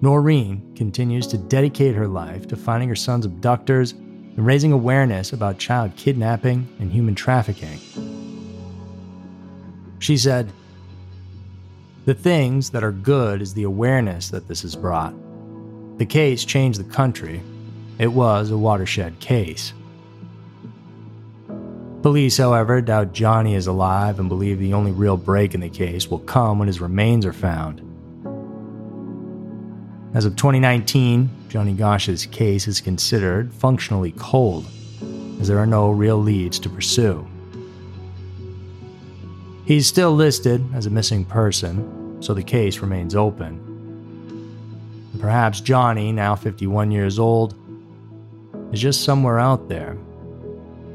Noreen 0.00 0.74
continues 0.74 1.28
to 1.28 1.38
dedicate 1.38 1.94
her 1.94 2.08
life 2.08 2.48
to 2.48 2.56
finding 2.56 2.88
her 2.88 2.96
son's 2.96 3.24
abductors 3.24 3.92
and 3.92 4.44
raising 4.44 4.72
awareness 4.72 5.32
about 5.32 5.58
child 5.58 5.94
kidnapping 5.94 6.68
and 6.80 6.90
human 6.90 7.14
trafficking. 7.14 7.78
She 10.00 10.18
said, 10.18 10.52
The 12.04 12.14
things 12.14 12.70
that 12.70 12.82
are 12.82 12.90
good 12.90 13.40
is 13.40 13.54
the 13.54 13.62
awareness 13.62 14.30
that 14.30 14.48
this 14.48 14.62
has 14.62 14.74
brought. 14.74 15.14
The 15.98 16.06
case 16.06 16.44
changed 16.44 16.80
the 16.80 16.92
country. 16.92 17.42
It 18.00 18.08
was 18.08 18.50
a 18.50 18.58
watershed 18.58 19.20
case. 19.20 19.72
Police, 22.06 22.36
however, 22.36 22.80
doubt 22.80 23.12
Johnny 23.12 23.56
is 23.56 23.66
alive 23.66 24.20
and 24.20 24.28
believe 24.28 24.60
the 24.60 24.74
only 24.74 24.92
real 24.92 25.16
break 25.16 25.54
in 25.56 25.60
the 25.60 25.68
case 25.68 26.08
will 26.08 26.20
come 26.20 26.56
when 26.56 26.68
his 26.68 26.80
remains 26.80 27.26
are 27.26 27.32
found. 27.32 27.80
As 30.14 30.24
of 30.24 30.36
2019, 30.36 31.28
Johnny 31.48 31.72
Gosch's 31.72 32.24
case 32.26 32.68
is 32.68 32.80
considered 32.80 33.52
functionally 33.52 34.12
cold, 34.12 34.66
as 35.40 35.48
there 35.48 35.58
are 35.58 35.66
no 35.66 35.90
real 35.90 36.16
leads 36.16 36.60
to 36.60 36.68
pursue. 36.68 37.26
He's 39.64 39.88
still 39.88 40.12
listed 40.12 40.64
as 40.74 40.86
a 40.86 40.90
missing 40.90 41.24
person, 41.24 42.22
so 42.22 42.34
the 42.34 42.42
case 42.44 42.78
remains 42.78 43.16
open. 43.16 43.58
And 45.12 45.20
perhaps 45.20 45.60
Johnny, 45.60 46.12
now 46.12 46.36
51 46.36 46.92
years 46.92 47.18
old, 47.18 47.56
is 48.72 48.80
just 48.80 49.02
somewhere 49.02 49.40
out 49.40 49.68
there 49.68 49.98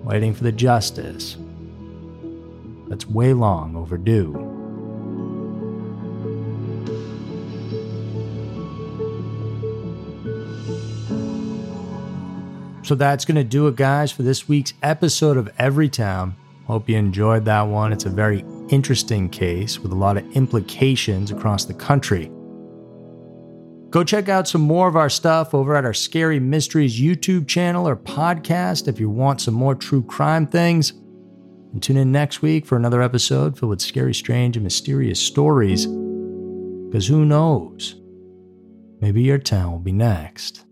waiting 0.03 0.33
for 0.33 0.43
the 0.43 0.51
justice 0.51 1.37
that's 2.87 3.07
way 3.07 3.33
long 3.33 3.75
overdue. 3.75 4.47
So 12.83 12.95
that's 12.95 13.23
going 13.23 13.35
to 13.35 13.43
do 13.43 13.67
it, 13.67 13.77
guys, 13.77 14.11
for 14.11 14.23
this 14.23 14.49
week's 14.49 14.73
episode 14.83 15.37
of 15.37 15.49
Everytown. 15.57 16.33
Hope 16.67 16.89
you 16.89 16.97
enjoyed 16.97 17.45
that 17.45 17.61
one. 17.61 17.93
It's 17.93 18.05
a 18.05 18.09
very 18.09 18.43
interesting 18.69 19.29
case 19.29 19.79
with 19.79 19.91
a 19.91 19.95
lot 19.95 20.17
of 20.17 20.29
implications 20.35 21.31
across 21.31 21.63
the 21.63 21.73
country. 21.73 22.29
Go 23.91 24.05
check 24.05 24.29
out 24.29 24.47
some 24.47 24.61
more 24.61 24.87
of 24.87 24.95
our 24.95 25.09
stuff 25.09 25.53
over 25.53 25.75
at 25.75 25.83
our 25.83 25.93
Scary 25.93 26.39
Mysteries 26.39 26.97
YouTube 26.97 27.45
channel 27.45 27.85
or 27.85 27.97
podcast 27.97 28.87
if 28.87 29.01
you 29.01 29.09
want 29.09 29.41
some 29.41 29.53
more 29.53 29.75
true 29.75 30.01
crime 30.01 30.47
things. 30.47 30.91
And 31.73 31.83
tune 31.83 31.97
in 31.97 32.09
next 32.09 32.41
week 32.41 32.65
for 32.65 32.77
another 32.77 33.01
episode 33.01 33.59
filled 33.59 33.69
with 33.69 33.81
scary, 33.81 34.13
strange, 34.13 34.55
and 34.55 34.63
mysterious 34.63 35.19
stories. 35.19 35.85
Because 35.85 37.05
who 37.07 37.25
knows? 37.25 37.95
Maybe 39.01 39.23
your 39.23 39.39
town 39.39 39.73
will 39.73 39.79
be 39.79 39.91
next. 39.91 40.63